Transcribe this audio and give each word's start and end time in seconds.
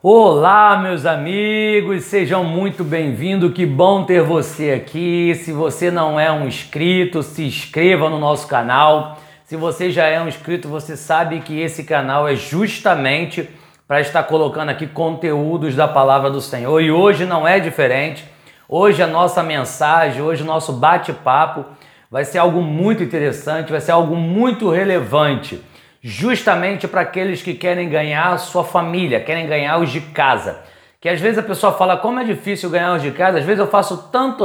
Olá, 0.00 0.76
meus 0.76 1.04
amigos, 1.04 2.04
sejam 2.04 2.44
muito 2.44 2.84
bem-vindos. 2.84 3.52
Que 3.52 3.66
bom 3.66 4.04
ter 4.04 4.22
você 4.22 4.70
aqui. 4.70 5.34
Se 5.34 5.50
você 5.50 5.90
não 5.90 6.20
é 6.20 6.30
um 6.30 6.46
inscrito, 6.46 7.20
se 7.20 7.44
inscreva 7.44 8.08
no 8.08 8.16
nosso 8.16 8.46
canal. 8.46 9.18
Se 9.42 9.56
você 9.56 9.90
já 9.90 10.06
é 10.06 10.20
um 10.20 10.28
inscrito, 10.28 10.68
você 10.68 10.96
sabe 10.96 11.40
que 11.40 11.60
esse 11.60 11.82
canal 11.82 12.28
é 12.28 12.36
justamente 12.36 13.50
para 13.88 14.00
estar 14.00 14.22
colocando 14.22 14.68
aqui 14.68 14.86
conteúdos 14.86 15.74
da 15.74 15.88
palavra 15.88 16.30
do 16.30 16.40
Senhor 16.40 16.80
e 16.80 16.92
hoje 16.92 17.26
não 17.26 17.46
é 17.46 17.58
diferente. 17.58 18.24
Hoje 18.68 19.02
a 19.02 19.06
nossa 19.08 19.42
mensagem, 19.42 20.22
hoje 20.22 20.44
o 20.44 20.46
nosso 20.46 20.74
bate-papo 20.74 21.64
vai 22.08 22.24
ser 22.24 22.38
algo 22.38 22.62
muito 22.62 23.02
interessante, 23.02 23.72
vai 23.72 23.80
ser 23.80 23.90
algo 23.90 24.14
muito 24.14 24.70
relevante 24.70 25.60
justamente 26.02 26.86
para 26.86 27.00
aqueles 27.02 27.42
que 27.42 27.54
querem 27.54 27.88
ganhar 27.88 28.38
sua 28.38 28.64
família, 28.64 29.20
querem 29.20 29.46
ganhar 29.46 29.78
os 29.78 29.90
de 29.90 30.00
casa. 30.00 30.60
Que 31.00 31.08
às 31.08 31.20
vezes 31.20 31.38
a 31.38 31.42
pessoa 31.42 31.72
fala 31.72 31.96
como 31.96 32.20
é 32.20 32.24
difícil 32.24 32.70
ganhar 32.70 32.94
os 32.94 33.02
de 33.02 33.10
casa, 33.10 33.38
às 33.38 33.44
vezes 33.44 33.60
eu 33.60 33.68
faço 33.68 34.08
tanto 34.10 34.44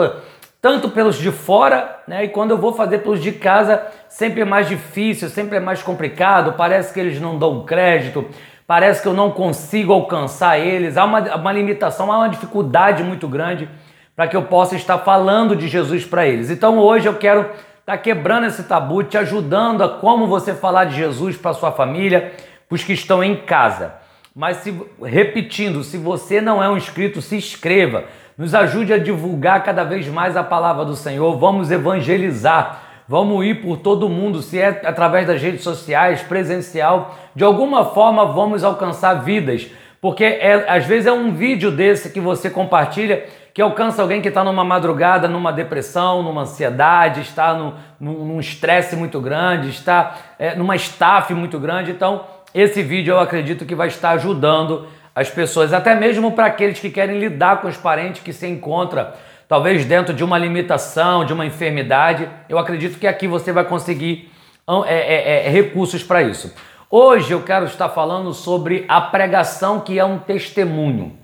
tanto 0.64 0.88
pelos 0.88 1.18
de 1.18 1.30
fora, 1.30 2.00
né? 2.08 2.24
E 2.24 2.30
quando 2.30 2.52
eu 2.52 2.58
vou 2.58 2.72
fazer 2.72 3.00
pelos 3.00 3.22
de 3.22 3.34
casa, 3.34 3.86
sempre 4.08 4.44
é 4.44 4.46
mais 4.46 4.70
difícil, 4.70 5.28
sempre 5.28 5.58
é 5.58 5.60
mais 5.60 5.84
complicado, 5.84 6.54
parece 6.54 6.94
que 6.94 7.02
eles 7.02 7.20
não 7.20 7.38
dão 7.38 7.66
crédito, 7.66 8.26
parece 8.66 9.02
que 9.02 9.08
eu 9.10 9.14
não 9.14 9.30
consigo 9.30 9.92
alcançar 9.92 10.58
eles, 10.58 10.96
há 10.96 11.04
uma, 11.04 11.20
uma 11.36 11.52
limitação, 11.52 12.10
há 12.10 12.18
uma 12.20 12.30
dificuldade 12.30 13.04
muito 13.04 13.28
grande 13.28 13.68
para 14.16 14.26
que 14.26 14.38
eu 14.38 14.44
possa 14.44 14.78
estar 14.78 15.00
falando 15.00 15.54
de 15.54 15.68
Jesus 15.68 16.06
para 16.06 16.26
eles. 16.26 16.50
Então 16.50 16.80
hoje 16.80 17.08
eu 17.10 17.16
quero 17.16 17.50
está 17.84 17.98
quebrando 17.98 18.48
esse 18.48 18.64
tabu, 18.64 19.04
te 19.04 19.18
ajudando 19.18 19.84
a 19.84 19.90
como 19.90 20.26
você 20.26 20.54
falar 20.54 20.86
de 20.86 20.96
Jesus 20.96 21.36
para 21.36 21.54
sua 21.54 21.70
família, 21.70 22.32
para 22.68 22.76
os 22.76 22.84
que 22.84 22.94
estão 22.94 23.22
em 23.22 23.36
casa. 23.36 23.96
Mas 24.34 24.58
se, 24.58 24.74
repetindo, 25.04 25.84
se 25.84 25.98
você 25.98 26.40
não 26.40 26.64
é 26.64 26.70
um 26.70 26.78
inscrito, 26.78 27.22
se 27.22 27.36
inscreva. 27.36 28.06
Nos 28.38 28.56
ajude 28.56 28.94
a 28.94 28.98
divulgar 28.98 29.64
cada 29.64 29.84
vez 29.84 30.08
mais 30.08 30.38
a 30.38 30.44
palavra 30.44 30.86
do 30.86 30.96
Senhor. 30.96 31.38
Vamos 31.38 31.72
evangelizar. 31.72 32.84
Vamos 33.06 33.46
ir 33.46 33.62
por 33.62 33.76
todo 33.76 34.08
mundo, 34.08 34.42
se 34.42 34.58
é 34.58 34.82
através 34.86 35.28
das 35.28 35.42
redes 35.42 35.62
sociais, 35.62 36.22
presencial, 36.22 37.14
de 37.36 37.44
alguma 37.44 37.84
forma 37.84 38.28
vamos 38.28 38.64
alcançar 38.64 39.16
vidas, 39.16 39.68
porque 40.00 40.24
é, 40.24 40.66
às 40.70 40.86
vezes 40.86 41.06
é 41.06 41.12
um 41.12 41.34
vídeo 41.34 41.70
desse 41.70 42.12
que 42.12 42.22
você 42.22 42.50
compartilha 42.50 43.26
que 43.54 43.62
alcança 43.62 44.02
alguém 44.02 44.22
que 44.22 44.28
está 44.28 44.44
numa 44.44 44.64
madrugada, 44.64 45.28
numa 45.28 45.54
depressão, 45.54 46.24
numa 46.24 46.42
ansiedade, 46.42 47.22
está 47.22 47.54
no, 47.54 47.76
num 48.00 48.40
estresse 48.40 48.96
muito 48.96 49.22
grande, 49.22 49.70
está 49.70 50.16
é, 50.40 50.56
numa 50.56 50.76
estafe 50.76 51.34
muito 51.34 51.60
grande. 51.60 51.92
Então, 51.92 52.26
esse 52.54 52.82
vídeo 52.82 53.12
eu 53.14 53.20
acredito 53.20 53.66
que 53.66 53.76
vai 53.76 53.90
estar 53.90 54.12
ajudando 54.12 54.88
as 55.16 55.30
pessoas, 55.30 55.72
até 55.72 55.94
mesmo 55.94 56.32
para 56.32 56.48
aqueles 56.48 56.80
que 56.80 56.90
querem 56.90 57.20
lidar 57.20 57.62
com 57.62 57.68
os 57.68 57.78
parentes 57.78 58.24
que 58.24 58.34
se 58.34 58.48
encontram 58.48 59.08
talvez 59.48 59.86
dentro 59.86 60.16
de 60.16 60.24
uma 60.24 60.38
limitação, 60.38 61.24
de 61.24 61.32
uma 61.32 61.46
enfermidade. 61.46 62.28
Eu 62.50 62.58
acredito 62.58 62.98
que 62.98 63.06
aqui 63.06 63.28
você 63.28 63.52
vai 63.52 63.64
conseguir 63.64 64.32
é, 64.88 64.96
é, 64.96 65.46
é, 65.46 65.50
recursos 65.50 66.04
para 66.04 66.24
isso. 66.24 66.52
Hoje 66.90 67.32
eu 67.32 67.44
quero 67.44 67.66
estar 67.66 67.90
falando 67.90 68.34
sobre 68.34 68.86
a 68.88 69.00
pregação 69.00 69.80
que 69.80 70.00
é 70.00 70.06
um 70.06 70.18
testemunho. 70.18 71.23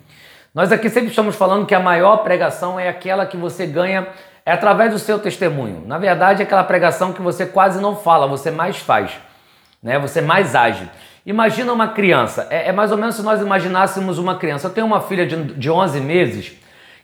Nós 0.54 0.72
aqui 0.72 0.90
sempre 0.90 1.10
estamos 1.10 1.36
falando 1.36 1.66
que 1.66 1.76
a 1.76 1.80
maior 1.80 2.18
pregação 2.18 2.80
é 2.80 2.90
aquela 2.90 3.26
que 3.26 3.38
você 3.38 3.68
ganha 3.68 4.08
é 4.44 4.52
através 4.52 4.92
do 4.92 4.98
seu 4.98 5.20
testemunho. 5.20 5.84
Na 5.86 6.00
verdade, 6.00 6.42
é 6.42 6.46
aquela 6.46 6.64
pregação 6.64 7.14
que 7.14 7.22
você 7.22 7.46
quase 7.46 7.80
não 7.80 7.96
fala, 7.96 8.26
você 8.26 8.50
mais 8.50 8.78
faz, 8.78 9.12
né? 9.82 10.00
Você 10.00 10.22
mais 10.22 10.56
age. 10.56 10.90
Imagina 11.24 11.72
uma 11.72 11.90
criança. 11.90 12.48
É, 12.50 12.70
é 12.70 12.72
mais 12.72 12.92
ou 12.92 12.98
menos 12.98 13.16
se 13.16 13.22
nós 13.22 13.40
imaginássemos 13.40 14.18
uma 14.18 14.38
criança. 14.38 14.68
Eu 14.68 14.74
tenho 14.74 14.88
uma 14.88 15.02
filha 15.02 15.28
de, 15.28 15.36
de 15.54 15.70
11 15.70 16.02
meses 16.02 16.54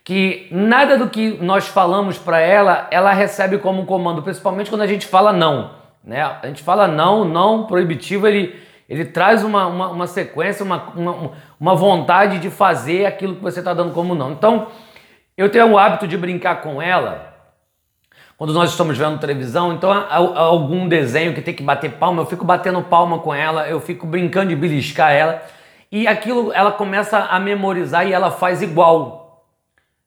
que 0.04 0.48
nada 0.50 0.98
do 0.98 1.08
que 1.08 1.38
nós 1.40 1.68
falamos 1.68 2.18
para 2.18 2.40
ela, 2.40 2.88
ela 2.90 3.12
recebe 3.12 3.60
como 3.60 3.86
comando, 3.86 4.24
principalmente 4.24 4.72
quando 4.72 4.82
a 4.82 4.88
gente 4.88 5.06
fala 5.06 5.32
não. 5.32 5.72
Né? 6.04 6.24
A 6.24 6.48
gente 6.48 6.64
fala 6.64 6.88
não, 6.88 7.24
não 7.24 7.66
proibitivo, 7.68 8.28
ele 8.28 8.65
ele 8.88 9.06
traz 9.06 9.44
uma, 9.44 9.66
uma, 9.68 9.90
uma 9.90 10.08
sequência, 10.08 10.64
uma, 10.64 10.90
uma, 10.96 11.32
uma 11.60 11.76
vontade 11.76 12.40
de 12.40 12.50
fazer 12.50 13.06
aquilo 13.06 13.36
que 13.36 13.42
você 13.42 13.60
está 13.60 13.74
dando 13.74 13.94
como 13.94 14.14
não. 14.14 14.32
Então, 14.32 14.68
eu 15.36 15.50
tenho 15.50 15.72
o 15.72 15.78
hábito 15.78 16.08
de 16.08 16.18
brincar 16.18 16.62
com 16.62 16.82
ela 16.82 17.36
quando 18.38 18.54
nós 18.54 18.72
estamos 18.72 18.98
vendo 18.98 19.18
televisão, 19.18 19.72
então 19.72 19.92
algum 20.10 20.90
desenho 20.90 21.34
que 21.34 21.42
tem 21.42 21.54
que 21.54 21.64
bater 21.64 21.94
palma, 21.94 22.22
eu 22.22 22.26
fico 22.26 22.44
batendo 22.44 22.82
palma 22.82 23.20
com 23.20 23.34
ela, 23.34 23.66
eu 23.70 23.80
fico 23.80 24.06
brincando 24.06 24.50
de 24.50 24.58
beliscar 24.58 25.14
ela, 25.14 25.42
e 25.90 26.06
aquilo 26.06 26.52
ela 26.52 26.74
começa 26.74 27.18
a 27.18 27.40
memorizar 27.40 28.06
e 28.06 28.12
ela 28.12 28.30
faz 28.30 28.62
igual. 28.62 29.46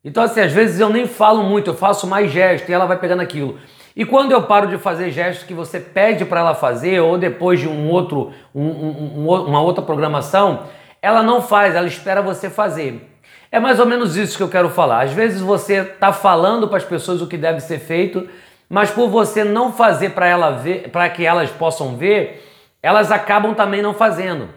Então, 0.04 0.22
assim, 0.22 0.40
às 0.40 0.52
vezes 0.52 0.78
eu 0.78 0.90
nem 0.90 1.06
falo 1.06 1.42
muito, 1.42 1.70
eu 1.70 1.74
faço 1.74 2.06
mais 2.06 2.30
gesto 2.30 2.68
e 2.68 2.72
ela 2.72 2.84
vai 2.84 2.98
pegando 2.98 3.22
aquilo. 3.22 3.58
E 3.98 4.04
quando 4.04 4.30
eu 4.30 4.44
paro 4.44 4.68
de 4.68 4.78
fazer 4.78 5.10
gestos 5.10 5.44
que 5.44 5.52
você 5.52 5.80
pede 5.80 6.24
para 6.24 6.38
ela 6.38 6.54
fazer, 6.54 7.00
ou 7.00 7.18
depois 7.18 7.58
de 7.58 7.66
um 7.66 7.90
outro, 7.90 8.32
um, 8.54 8.62
um, 8.64 9.26
um, 9.26 9.44
uma 9.46 9.60
outra 9.60 9.82
programação, 9.82 10.68
ela 11.02 11.20
não 11.20 11.42
faz, 11.42 11.74
ela 11.74 11.88
espera 11.88 12.22
você 12.22 12.48
fazer. 12.48 13.12
É 13.50 13.58
mais 13.58 13.80
ou 13.80 13.86
menos 13.86 14.16
isso 14.16 14.36
que 14.36 14.42
eu 14.44 14.48
quero 14.48 14.70
falar. 14.70 15.02
Às 15.02 15.12
vezes 15.12 15.40
você 15.40 15.80
está 15.80 16.12
falando 16.12 16.68
para 16.68 16.76
as 16.76 16.84
pessoas 16.84 17.20
o 17.20 17.26
que 17.26 17.36
deve 17.36 17.58
ser 17.58 17.80
feito, 17.80 18.28
mas 18.70 18.88
por 18.88 19.08
você 19.08 19.42
não 19.42 19.72
fazer 19.72 20.10
para 20.10 20.28
ela 20.28 20.52
ver, 20.52 20.90
para 20.90 21.10
que 21.10 21.26
elas 21.26 21.50
possam 21.50 21.96
ver, 21.96 22.46
elas 22.80 23.10
acabam 23.10 23.52
também 23.52 23.82
não 23.82 23.92
fazendo. 23.92 24.48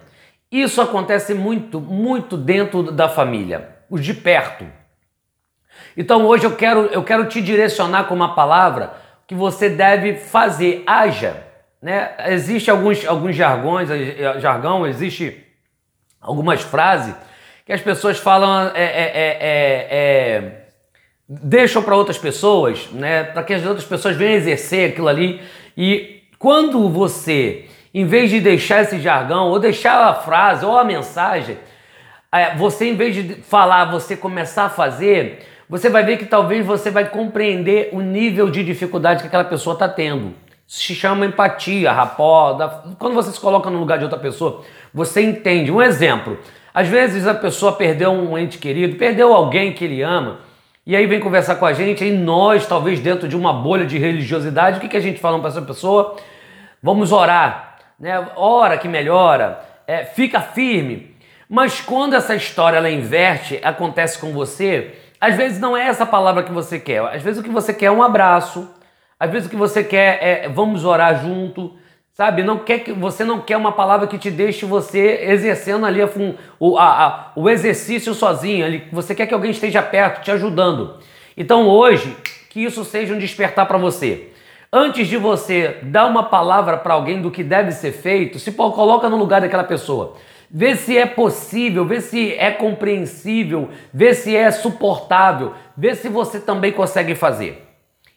Isso 0.51 0.79
acontece 0.79 1.33
muito, 1.33 1.81
muito 1.81 2.37
dentro 2.37 2.91
da 2.91 3.09
família, 3.09 3.69
os 3.89 4.05
de 4.05 4.13
perto. 4.13 4.67
Então 5.97 6.27
hoje 6.27 6.43
eu 6.43 6.55
quero, 6.55 6.85
eu 6.91 7.01
quero 7.03 7.25
te 7.25 7.41
direcionar 7.41 8.03
com 8.03 8.13
uma 8.13 8.35
palavra 8.35 9.09
que 9.31 9.35
você 9.35 9.69
deve 9.69 10.15
fazer. 10.15 10.83
Haja. 10.85 11.41
Né? 11.81 12.11
Existe 12.27 12.69
alguns, 12.69 13.05
alguns 13.05 13.33
jargões, 13.33 13.89
eh, 13.89 14.37
jargão, 14.41 14.85
existe 14.85 15.41
algumas 16.19 16.61
frases 16.61 17.15
que 17.65 17.71
as 17.71 17.79
pessoas 17.79 18.17
falam, 18.17 18.73
é, 18.75 18.83
é, 18.83 19.37
é, 19.89 20.51
deixam 21.29 21.81
para 21.81 21.95
outras 21.95 22.17
pessoas, 22.17 22.89
né? 22.91 23.23
para 23.23 23.41
que 23.41 23.53
as 23.53 23.65
outras 23.65 23.85
pessoas 23.85 24.17
venham 24.17 24.33
exercer 24.33 24.89
aquilo 24.89 25.07
ali. 25.07 25.41
E 25.77 26.23
quando 26.37 26.89
você, 26.89 27.69
em 27.93 28.05
vez 28.05 28.29
de 28.29 28.41
deixar 28.41 28.81
esse 28.81 28.99
jargão, 28.99 29.47
ou 29.47 29.59
deixar 29.59 30.09
a 30.09 30.13
frase 30.13 30.65
ou 30.65 30.77
a 30.77 30.83
mensagem, 30.83 31.57
você, 32.57 32.89
em 32.89 32.97
vez 32.97 33.15
de 33.15 33.35
falar, 33.35 33.85
você 33.85 34.17
começar 34.17 34.65
a 34.65 34.69
fazer, 34.69 35.47
você 35.71 35.87
vai 35.87 36.03
ver 36.03 36.17
que 36.17 36.25
talvez 36.25 36.65
você 36.65 36.91
vai 36.91 37.07
compreender 37.07 37.91
o 37.93 38.01
nível 38.01 38.49
de 38.49 38.61
dificuldade 38.61 39.21
que 39.21 39.27
aquela 39.27 39.45
pessoa 39.45 39.73
está 39.73 39.87
tendo. 39.87 40.33
Se 40.67 40.93
chama 40.93 41.25
empatia, 41.25 41.93
rapó. 41.93 42.57
Quando 42.99 43.13
você 43.13 43.31
se 43.31 43.39
coloca 43.39 43.69
no 43.69 43.79
lugar 43.79 43.97
de 43.97 44.03
outra 44.03 44.19
pessoa, 44.19 44.65
você 44.93 45.21
entende. 45.21 45.71
Um 45.71 45.81
exemplo: 45.81 46.37
às 46.73 46.89
vezes 46.89 47.25
a 47.25 47.33
pessoa 47.33 47.71
perdeu 47.71 48.11
um 48.11 48.37
ente 48.37 48.57
querido, 48.57 48.97
perdeu 48.97 49.33
alguém 49.33 49.71
que 49.71 49.85
ele 49.85 50.01
ama, 50.01 50.39
e 50.85 50.93
aí 50.93 51.07
vem 51.07 51.21
conversar 51.21 51.55
com 51.55 51.65
a 51.65 51.71
gente, 51.71 52.03
e 52.03 52.11
nós, 52.11 52.67
talvez 52.67 52.99
dentro 52.99 53.25
de 53.25 53.37
uma 53.37 53.53
bolha 53.53 53.85
de 53.85 53.97
religiosidade, 53.97 54.77
o 54.77 54.81
que, 54.81 54.89
que 54.89 54.97
a 54.97 55.01
gente 55.01 55.21
fala 55.21 55.39
para 55.39 55.47
essa 55.47 55.61
pessoa? 55.61 56.17
Vamos 56.83 57.13
orar, 57.13 57.77
né? 57.97 58.27
Ora 58.35 58.77
que 58.77 58.89
melhora, 58.89 59.61
é, 59.87 60.03
fica 60.03 60.41
firme. 60.41 61.15
Mas 61.47 61.79
quando 61.79 62.13
essa 62.13 62.35
história 62.35 62.75
ela 62.75 62.89
inverte, 62.89 63.57
acontece 63.63 64.19
com 64.19 64.33
você, 64.33 64.95
às 65.21 65.35
vezes 65.35 65.59
não 65.59 65.77
é 65.77 65.85
essa 65.85 66.03
palavra 66.03 66.41
que 66.41 66.51
você 66.51 66.79
quer. 66.79 66.99
Às 67.01 67.21
vezes 67.21 67.39
o 67.39 67.43
que 67.43 67.49
você 67.51 67.71
quer 67.71 67.85
é 67.85 67.91
um 67.91 68.01
abraço. 68.01 68.67
Às 69.19 69.29
vezes 69.29 69.47
o 69.47 69.51
que 69.51 69.55
você 69.55 69.83
quer 69.83 70.17
é 70.19 70.49
vamos 70.49 70.83
orar 70.83 71.21
junto. 71.21 71.73
Sabe? 72.11 72.41
Não 72.41 72.57
quer 72.57 72.79
que 72.79 72.91
você 72.91 73.23
não 73.23 73.39
quer 73.39 73.55
uma 73.55 73.71
palavra 73.71 74.07
que 74.07 74.17
te 74.17 74.31
deixe 74.31 74.65
você 74.65 75.19
exercendo 75.27 75.85
ali 75.85 76.01
a, 76.01 76.09
o, 76.59 76.75
a, 76.75 77.05
a, 77.05 77.31
o 77.35 77.47
exercício 77.47 78.15
sozinho. 78.15 78.65
Ali. 78.65 78.87
Você 78.91 79.13
quer 79.13 79.27
que 79.27 79.33
alguém 79.35 79.51
esteja 79.51 79.83
perto, 79.83 80.23
te 80.23 80.31
ajudando. 80.31 80.97
Então 81.37 81.67
hoje, 81.67 82.17
que 82.49 82.63
isso 82.63 82.83
seja 82.83 83.13
um 83.13 83.19
despertar 83.19 83.67
para 83.67 83.77
você. 83.77 84.31
Antes 84.73 85.07
de 85.07 85.17
você 85.17 85.77
dar 85.83 86.07
uma 86.07 86.23
palavra 86.23 86.77
para 86.77 86.95
alguém 86.95 87.21
do 87.21 87.29
que 87.29 87.43
deve 87.43 87.71
ser 87.73 87.91
feito, 87.91 88.39
se 88.39 88.51
coloca 88.53 89.07
no 89.07 89.17
lugar 89.17 89.39
daquela 89.39 89.63
pessoa 89.63 90.15
vê 90.53 90.75
se 90.75 90.97
é 90.97 91.05
possível, 91.05 91.85
vê 91.85 92.01
se 92.01 92.33
é 92.33 92.51
compreensível, 92.51 93.69
vê 93.93 94.13
se 94.13 94.35
é 94.35 94.51
suportável, 94.51 95.53
vê 95.77 95.95
se 95.95 96.09
você 96.09 96.39
também 96.39 96.71
consegue 96.71 97.15
fazer. 97.15 97.67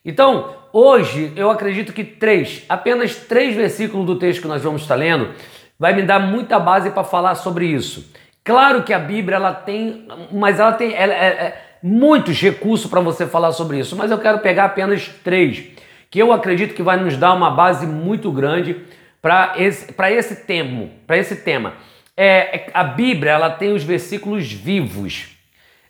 Então, 0.05 0.55
hoje 0.73 1.33
eu 1.37 1.51
acredito 1.51 1.93
que 1.93 2.03
três, 2.03 2.65
apenas 2.69 3.15
três 3.17 3.55
versículos 3.55 4.05
do 4.05 4.19
texto 4.19 4.43
que 4.43 4.49
nós 4.49 4.63
vamos 4.63 4.83
estar 4.83 4.97
lendo, 4.97 5.31
vai 5.79 5.95
me 5.95 6.03
dar 6.03 6.19
muita 6.19 6.59
base 6.59 6.91
para 6.91 7.05
falar 7.05 7.37
sobre 7.37 7.67
isso. 7.67 8.13
Claro 8.43 8.83
que 8.83 8.93
a 8.93 8.99
Bíblia 8.99 9.37
ela 9.37 9.55
tem, 9.55 10.07
mas 10.31 10.61
ela 10.61 10.73
tem 10.73 10.95
ela, 10.95 11.15
é, 11.15 11.27
é, 11.27 11.63
muitos 11.83 12.39
recursos 12.41 12.91
para 12.91 13.01
você 13.01 13.27
falar 13.27 13.53
sobre 13.53 13.79
isso, 13.79 13.97
mas 13.97 14.11
eu 14.11 14.19
quero 14.19 14.41
pegar 14.41 14.65
apenas 14.65 15.09
três, 15.23 15.65
que 16.11 16.21
eu 16.21 16.33
acredito 16.33 16.75
que 16.75 16.83
vai 16.83 16.99
nos 16.99 17.17
dar 17.17 17.33
uma 17.33 17.51
base 17.51 17.87
muito 17.87 18.31
grande 18.31 18.83
para 19.23 19.55
esse, 19.57 19.95
esse 20.11 20.37
tema, 20.45 20.89
para 21.07 21.17
esse 21.17 21.37
tema. 21.37 21.73
É, 22.17 22.71
a 22.73 22.85
Bíblia 22.85 23.33
ela 23.33 23.51
tem 23.51 23.73
os 23.73 23.83
versículos 23.83 24.51
vivos. 24.53 25.37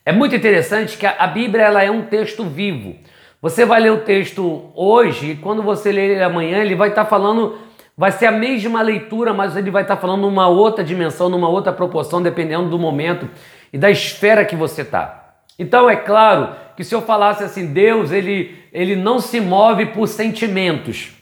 É 0.05 0.13
muito 0.13 0.35
interessante 0.35 0.97
que 0.97 1.07
a, 1.07 1.17
a 1.19 1.27
Bíblia 1.27 1.65
ela 1.65 1.83
é 1.83 1.91
um 1.91 2.03
texto 2.03 2.45
vivo. 2.45 2.97
Você 3.41 3.65
vai 3.65 3.81
ler 3.81 3.93
o 3.93 4.01
texto 4.01 4.71
hoje 4.75 5.33
e 5.33 5.37
quando 5.37 5.63
você 5.63 5.93
ler 5.93 6.11
ele 6.11 6.23
amanhã, 6.23 6.59
ele 6.59 6.75
vai 6.75 6.89
estar 6.89 7.05
tá 7.05 7.11
falando, 7.11 7.59
vai 7.97 8.11
ser 8.11 8.27
a 8.27 8.33
mesma 8.33 8.81
leitura, 8.81 9.35
mas 9.35 9.57
ele 9.57 9.71
vai 9.71 9.83
estar 9.83 9.97
tá 9.97 10.01
falando 10.01 10.23
numa 10.23 10.49
outra 10.49 10.83
dimensão, 10.83 11.29
numa 11.29 11.49
outra 11.49 11.73
proporção, 11.73 12.23
dependendo 12.23 12.71
do 12.71 12.79
momento 12.79 13.29
e 13.73 13.79
da 13.79 13.91
esfera 13.91 14.45
que 14.45 14.57
você 14.57 14.83
está. 14.83 15.37
Então 15.59 15.89
é 15.89 15.97
claro 15.97 16.55
que 16.77 16.83
se 16.83 16.95
eu 16.95 17.03
falasse 17.03 17.45
assim, 17.45 17.73
Deus 17.73 18.11
ele, 18.11 18.59
ele 18.73 18.97
não 18.97 19.21
se 19.21 19.41
move 19.41 19.87
por 19.87 20.09
sentimentos. 20.09 21.14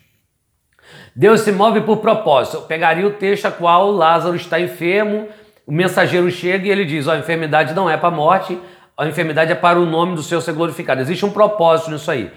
Deus 1.14 1.42
se 1.42 1.52
move 1.52 1.82
por 1.82 1.98
propósito. 1.98 2.56
Eu 2.56 2.62
pegaria 2.62 3.06
o 3.06 3.10
texto 3.10 3.46
a 3.46 3.50
qual 3.50 3.90
Lázaro 3.90 4.34
está 4.34 4.58
enfermo, 4.58 5.28
o 5.66 5.72
mensageiro 5.72 6.30
chega 6.30 6.66
e 6.66 6.70
ele 6.70 6.84
diz: 6.84 7.06
a 7.06 7.18
enfermidade 7.18 7.74
não 7.74 7.88
é 7.88 7.96
para 7.96 8.08
a 8.08 8.12
morte, 8.12 8.58
a 8.96 9.06
enfermidade 9.06 9.52
é 9.52 9.54
para 9.54 9.78
o 9.78 9.86
nome 9.86 10.14
do 10.14 10.22
Senhor 10.22 10.40
ser 10.40 10.52
glorificado. 10.52 11.00
Existe 11.00 11.24
um 11.24 11.30
propósito 11.30 11.90
nisso 11.90 12.10
aí. 12.10 12.30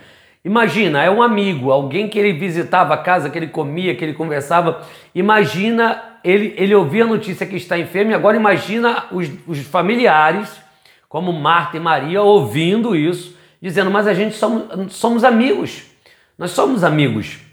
Imagina, 0.44 1.01
é 1.01 1.10
um 1.10 1.24
amigo, 1.24 1.72
alguém 1.72 2.07
que 2.07 2.19
ele 2.19 2.33
visitava 2.33 2.94
a 2.94 2.98
casa, 2.98 3.31
que 3.31 3.38
ele 3.38 3.48
comia, 3.48 3.95
que 3.95 4.04
ele 4.04 4.13
conversava. 4.13 4.81
Imagina, 5.16 6.19
ele, 6.24 6.54
ele 6.56 6.75
ouvia 6.75 7.04
a 7.04 7.07
notícia 7.07 7.48
que 7.48 7.56
está 7.56 7.80
enfermo, 7.80 8.12
e 8.12 8.13
agora 8.13 8.38
imagina 8.38 9.06
os, 9.12 9.28
os 9.48 9.60
familiares, 9.62 10.62
como 11.10 11.33
Marta 11.33 11.78
e 11.78 11.80
Maria, 11.80 12.21
ouvindo 12.21 12.95
isso, 12.95 13.36
dizendo: 13.60 13.89
Mas 13.89 14.06
a 14.06 14.13
gente 14.13 14.36
somos, 14.36 14.94
somos 14.94 15.24
amigos, 15.24 15.83
nós 16.38 16.51
somos 16.51 16.83
amigos. 16.83 17.44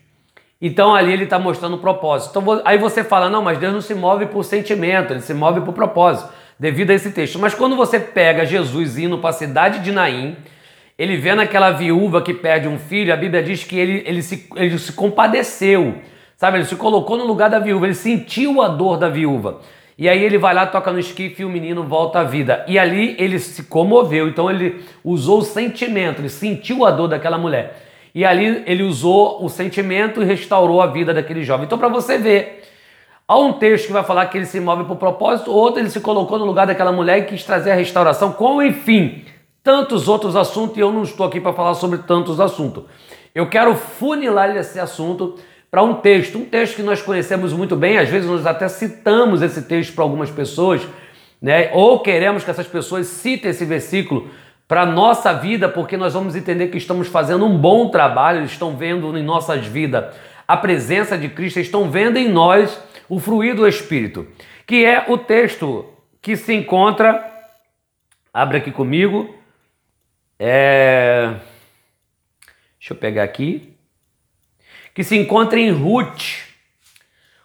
Então 0.64 0.94
ali 0.94 1.12
ele 1.12 1.24
está 1.24 1.40
mostrando 1.40 1.74
o 1.74 1.78
propósito. 1.78 2.38
Então, 2.38 2.62
aí 2.64 2.78
você 2.78 3.02
fala, 3.02 3.28
não, 3.28 3.42
mas 3.42 3.58
Deus 3.58 3.72
não 3.72 3.80
se 3.80 3.96
move 3.96 4.26
por 4.26 4.44
sentimento, 4.44 5.12
ele 5.12 5.20
se 5.20 5.34
move 5.34 5.60
por 5.62 5.74
propósito, 5.74 6.32
devido 6.56 6.90
a 6.90 6.94
esse 6.94 7.10
texto. 7.10 7.36
Mas 7.36 7.52
quando 7.52 7.74
você 7.74 7.98
pega 7.98 8.46
Jesus 8.46 8.96
indo 8.96 9.18
para 9.18 9.30
a 9.30 9.32
cidade 9.32 9.80
de 9.80 9.90
Naim, 9.90 10.36
ele 10.96 11.16
vê 11.16 11.34
naquela 11.34 11.72
viúva 11.72 12.22
que 12.22 12.32
perde 12.32 12.68
um 12.68 12.78
filho, 12.78 13.12
a 13.12 13.16
Bíblia 13.16 13.42
diz 13.42 13.64
que 13.64 13.76
ele, 13.76 14.04
ele, 14.06 14.22
se, 14.22 14.48
ele 14.54 14.78
se 14.78 14.92
compadeceu, 14.92 15.96
sabe? 16.36 16.58
Ele 16.58 16.64
se 16.64 16.76
colocou 16.76 17.16
no 17.16 17.26
lugar 17.26 17.50
da 17.50 17.58
viúva, 17.58 17.86
ele 17.86 17.94
sentiu 17.94 18.62
a 18.62 18.68
dor 18.68 18.96
da 18.96 19.08
viúva. 19.08 19.62
E 19.98 20.08
aí 20.08 20.22
ele 20.22 20.38
vai 20.38 20.54
lá, 20.54 20.64
toca 20.64 20.92
no 20.92 21.00
esquife 21.00 21.42
e 21.42 21.44
o 21.44 21.48
menino 21.48 21.82
volta 21.82 22.20
à 22.20 22.22
vida. 22.22 22.64
E 22.68 22.78
ali 22.78 23.16
ele 23.18 23.40
se 23.40 23.64
comoveu, 23.64 24.28
então 24.28 24.48
ele 24.48 24.84
usou 25.02 25.40
o 25.40 25.42
sentimento, 25.42 26.20
ele 26.20 26.28
sentiu 26.28 26.86
a 26.86 26.92
dor 26.92 27.08
daquela 27.08 27.36
mulher. 27.36 27.91
E 28.14 28.24
ali 28.24 28.62
ele 28.66 28.82
usou 28.82 29.44
o 29.44 29.48
sentimento 29.48 30.22
e 30.22 30.24
restaurou 30.24 30.82
a 30.82 30.86
vida 30.86 31.14
daquele 31.14 31.42
jovem. 31.42 31.64
Então, 31.66 31.78
para 31.78 31.88
você 31.88 32.18
ver, 32.18 32.62
há 33.26 33.38
um 33.38 33.54
texto 33.54 33.86
que 33.86 33.92
vai 33.92 34.04
falar 34.04 34.26
que 34.26 34.36
ele 34.36 34.46
se 34.46 34.60
move 34.60 34.84
por 34.84 34.96
propósito, 34.96 35.50
outro 35.50 35.80
ele 35.80 35.88
se 35.90 36.00
colocou 36.00 36.38
no 36.38 36.44
lugar 36.44 36.66
daquela 36.66 36.92
mulher 36.92 37.18
e 37.18 37.24
quis 37.24 37.42
trazer 37.44 37.70
a 37.70 37.74
restauração, 37.74 38.32
como 38.32 38.62
enfim, 38.62 39.24
tantos 39.62 40.08
outros 40.08 40.36
assuntos, 40.36 40.76
e 40.76 40.80
eu 40.80 40.92
não 40.92 41.04
estou 41.04 41.24
aqui 41.24 41.40
para 41.40 41.52
falar 41.52 41.74
sobre 41.74 41.98
tantos 41.98 42.40
assuntos. 42.40 42.84
Eu 43.34 43.48
quero 43.48 43.74
funilar 43.74 44.54
esse 44.56 44.78
assunto 44.78 45.36
para 45.70 45.82
um 45.82 45.94
texto, 45.94 46.36
um 46.36 46.44
texto 46.44 46.76
que 46.76 46.82
nós 46.82 47.00
conhecemos 47.00 47.54
muito 47.54 47.74
bem, 47.74 47.96
às 47.96 48.10
vezes 48.10 48.28
nós 48.28 48.44
até 48.44 48.68
citamos 48.68 49.40
esse 49.40 49.62
texto 49.62 49.94
para 49.94 50.04
algumas 50.04 50.30
pessoas, 50.30 50.82
né? 51.40 51.70
Ou 51.72 52.00
queremos 52.00 52.44
que 52.44 52.50
essas 52.50 52.66
pessoas 52.66 53.06
citem 53.06 53.50
esse 53.50 53.64
versículo 53.64 54.28
para 54.72 54.84
a 54.84 54.86
nossa 54.86 55.34
vida, 55.34 55.68
porque 55.68 55.98
nós 55.98 56.14
vamos 56.14 56.34
entender 56.34 56.68
que 56.68 56.78
estamos 56.78 57.06
fazendo 57.06 57.44
um 57.44 57.58
bom 57.58 57.90
trabalho, 57.90 58.38
eles 58.38 58.52
estão 58.52 58.74
vendo 58.74 59.14
em 59.18 59.22
nossas 59.22 59.66
vidas 59.66 60.16
a 60.48 60.56
presença 60.56 61.18
de 61.18 61.28
Cristo, 61.28 61.60
estão 61.60 61.90
vendo 61.90 62.16
em 62.16 62.26
nós 62.26 62.82
o 63.06 63.20
fruir 63.20 63.54
do 63.54 63.68
Espírito, 63.68 64.26
que 64.66 64.82
é 64.82 65.04
o 65.10 65.18
texto 65.18 65.84
que 66.22 66.38
se 66.38 66.54
encontra, 66.54 67.22
abre 68.32 68.56
aqui 68.56 68.70
comigo, 68.70 69.34
é... 70.38 71.34
deixa 72.78 72.94
eu 72.94 72.96
pegar 72.96 73.24
aqui, 73.24 73.76
que 74.94 75.04
se 75.04 75.18
encontra 75.18 75.60
em 75.60 75.70
Ruth, 75.70 76.46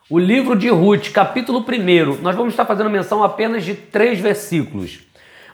o 0.10 0.18
livro 0.18 0.56
de 0.56 0.70
Ruth, 0.70 1.12
capítulo 1.12 1.60
1. 1.60 2.22
Nós 2.22 2.38
vamos 2.38 2.54
estar 2.54 2.64
fazendo 2.64 2.90
menção 2.90 3.22
apenas 3.22 3.66
de 3.66 3.74
três 3.74 4.18
versículos. 4.18 5.06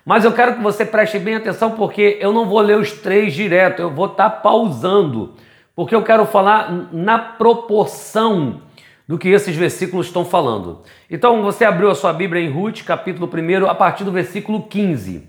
Mas 0.06 0.26
eu 0.26 0.34
quero 0.34 0.56
que 0.56 0.62
você 0.62 0.86
preste 0.86 1.18
bem 1.18 1.36
atenção 1.36 1.72
porque 1.72 2.18
eu 2.20 2.34
não 2.34 2.46
vou 2.46 2.60
ler 2.60 2.78
os 2.78 2.92
três 2.92 3.34
direto, 3.34 3.82
eu 3.82 3.90
vou 3.90 4.08
estar 4.08 4.30
tá 4.30 4.38
pausando, 4.38 5.36
porque 5.76 5.96
eu 5.96 6.04
quero 6.04 6.26
falar 6.26 6.90
na 6.92 7.18
proporção 7.18 8.62
do 9.08 9.18
que 9.18 9.30
esses 9.30 9.56
versículos 9.56 10.08
estão 10.08 10.26
falando. 10.26 10.82
Então 11.10 11.42
você 11.42 11.64
abriu 11.64 11.90
a 11.90 11.96
sua 11.96 12.12
Bíblia 12.12 12.42
em 12.42 12.50
Ruth, 12.50 12.84
capítulo 12.84 13.30
1, 13.32 13.70
a 13.70 13.76
partir 13.76 14.04
do 14.04 14.12
versículo 14.12 14.64
15. 14.64 15.28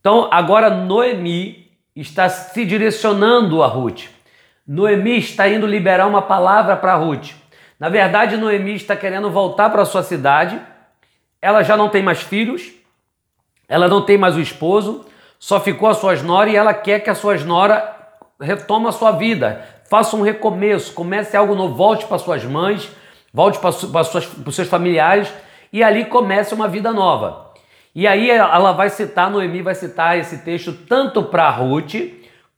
Então 0.00 0.28
agora 0.30 0.70
Noemi 0.70 1.70
está 1.94 2.28
se 2.28 2.64
direcionando 2.64 3.62
a 3.62 3.66
Ruth. 3.66 4.04
Noemi 4.66 5.18
está 5.18 5.46
indo 5.46 5.66
liberar 5.66 6.06
uma 6.06 6.22
palavra 6.22 6.74
para 6.74 6.94
Ruth. 6.94 7.32
Na 7.78 7.90
verdade, 7.90 8.38
Noemi 8.38 8.74
está 8.74 8.96
querendo 8.96 9.30
voltar 9.30 9.68
para 9.68 9.84
sua 9.84 10.02
cidade. 10.02 10.58
Ela 11.40 11.62
já 11.62 11.76
não 11.76 11.90
tem 11.90 12.02
mais 12.02 12.22
filhos 12.22 12.83
ela 13.68 13.88
não 13.88 14.02
tem 14.02 14.18
mais 14.18 14.36
o 14.36 14.40
esposo, 14.40 15.04
só 15.38 15.60
ficou 15.60 15.88
a 15.88 15.94
suas 15.94 16.22
nora 16.22 16.50
e 16.50 16.56
ela 16.56 16.72
quer 16.72 17.00
que 17.00 17.10
a 17.10 17.14
suas 17.14 17.44
nora 17.44 17.94
retome 18.40 18.88
a 18.88 18.92
sua 18.92 19.12
vida, 19.12 19.64
faça 19.88 20.16
um 20.16 20.22
recomeço, 20.22 20.92
comece 20.92 21.36
algo 21.36 21.54
novo, 21.54 21.74
volte 21.74 22.06
para 22.06 22.18
suas 22.18 22.44
mães, 22.44 22.90
volte 23.32 23.58
para 23.58 23.70
os 23.70 24.54
seus 24.54 24.68
familiares 24.68 25.32
e 25.72 25.82
ali 25.82 26.04
comece 26.04 26.54
uma 26.54 26.68
vida 26.68 26.92
nova. 26.92 27.52
E 27.94 28.06
aí 28.06 28.30
ela 28.30 28.72
vai 28.72 28.90
citar, 28.90 29.30
Noemi 29.30 29.62
vai 29.62 29.74
citar 29.74 30.18
esse 30.18 30.38
texto 30.38 30.72
tanto 30.72 31.22
para 31.22 31.48
Ruth, 31.50 31.94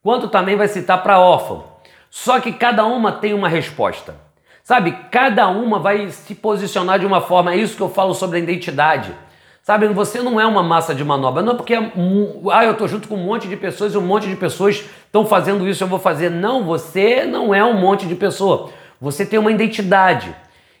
quanto 0.01 0.27
também 0.29 0.55
vai 0.55 0.67
citar 0.67 1.03
para 1.03 1.19
Órfão. 1.19 1.65
Só 2.09 2.39
que 2.39 2.53
cada 2.53 2.85
uma 2.85 3.11
tem 3.11 3.33
uma 3.33 3.47
resposta. 3.47 4.15
Sabe, 4.63 4.91
cada 5.11 5.47
uma 5.47 5.79
vai 5.79 6.09
se 6.09 6.33
posicionar 6.35 6.99
de 6.99 7.05
uma 7.05 7.21
forma, 7.21 7.53
é 7.53 7.57
isso 7.57 7.77
que 7.77 7.81
eu 7.81 7.89
falo 7.89 8.13
sobre 8.13 8.37
a 8.37 8.41
identidade. 8.41 9.13
Sabe, 9.67 9.85
você 9.89 10.21
não 10.21 10.39
é 10.39 10.45
uma 10.45 10.63
massa 10.63 10.95
de 10.95 11.03
manobra. 11.03 11.43
Não 11.43 11.51
é 11.51 11.55
porque 11.57 11.73
ah, 11.75 12.63
eu 12.63 12.71
estou 12.71 12.87
junto 12.87 13.09
com 13.09 13.15
um 13.15 13.25
monte 13.25 13.49
de 13.49 13.57
pessoas 13.57 13.93
e 13.93 13.97
um 13.97 14.01
monte 14.01 14.25
de 14.25 14.35
pessoas 14.37 14.85
estão 15.05 15.25
fazendo 15.25 15.67
isso, 15.67 15.83
eu 15.83 15.89
vou 15.89 15.99
fazer. 15.99 16.31
Não, 16.31 16.63
você 16.63 17.25
não 17.25 17.53
é 17.53 17.61
um 17.65 17.73
monte 17.73 18.07
de 18.07 18.15
pessoa. 18.15 18.69
Você 19.01 19.25
tem 19.25 19.37
uma 19.37 19.51
identidade. 19.51 20.33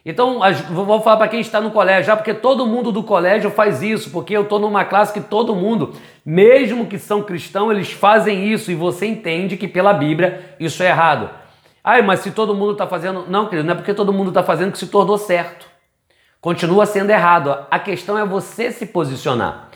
Então, 0.05 0.39
vou 0.71 1.01
falar 1.01 1.17
para 1.17 1.27
quem 1.27 1.41
está 1.41 1.59
no 1.59 1.71
colégio, 1.71 2.05
já 2.05 2.15
porque 2.15 2.33
todo 2.33 2.65
mundo 2.65 2.89
do 2.89 3.03
colégio 3.03 3.51
faz 3.51 3.83
isso, 3.83 4.09
porque 4.09 4.37
eu 4.37 4.43
estou 4.43 4.57
numa 4.57 4.85
classe 4.85 5.11
que 5.11 5.19
todo 5.19 5.53
mundo, 5.53 5.91
mesmo 6.25 6.85
que 6.85 6.97
são 6.97 7.21
cristãos, 7.21 7.71
eles 7.71 7.91
fazem 7.91 8.47
isso 8.47 8.71
e 8.71 8.75
você 8.75 9.05
entende 9.05 9.57
que 9.57 9.67
pela 9.67 9.91
Bíblia 9.91 10.55
isso 10.61 10.81
é 10.81 10.87
errado. 10.87 11.29
Ai, 11.83 12.01
mas 12.01 12.21
se 12.21 12.31
todo 12.31 12.55
mundo 12.55 12.71
está 12.71 12.87
fazendo. 12.87 13.25
Não, 13.27 13.47
querido, 13.47 13.67
não 13.67 13.73
é 13.73 13.75
porque 13.75 13.93
todo 13.93 14.13
mundo 14.13 14.29
está 14.29 14.43
fazendo 14.43 14.71
que 14.71 14.77
se 14.77 14.87
tornou 14.87 15.17
certo. 15.17 15.76
Continua 16.39 16.85
sendo 16.85 17.09
errado. 17.09 17.57
A 17.69 17.79
questão 17.79 18.17
é 18.17 18.25
você 18.25 18.71
se 18.71 18.85
posicionar. 18.85 19.69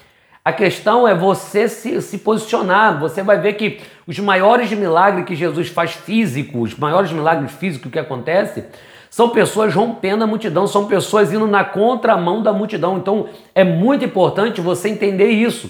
A 0.43 0.51
questão 0.51 1.07
é 1.07 1.13
você 1.13 1.67
se, 1.67 2.01
se 2.01 2.17
posicionar. 2.17 2.99
Você 2.99 3.21
vai 3.21 3.39
ver 3.39 3.53
que 3.53 3.79
os 4.07 4.17
maiores 4.19 4.71
milagres 4.71 5.25
que 5.25 5.35
Jesus 5.35 5.69
faz 5.69 5.91
físicos, 5.91 6.73
os 6.73 6.79
maiores 6.79 7.11
milagres 7.11 7.51
físicos 7.51 7.91
que 7.91 7.99
acontecem, 7.99 8.65
são 9.09 9.29
pessoas 9.29 9.73
rompendo 9.73 10.23
a 10.23 10.27
multidão, 10.27 10.65
são 10.65 10.87
pessoas 10.87 11.33
indo 11.33 11.45
na 11.45 11.63
contramão 11.63 12.41
da 12.41 12.53
multidão. 12.53 12.97
Então 12.97 13.27
é 13.53 13.63
muito 13.63 14.05
importante 14.05 14.61
você 14.61 14.89
entender 14.89 15.29
isso. 15.29 15.69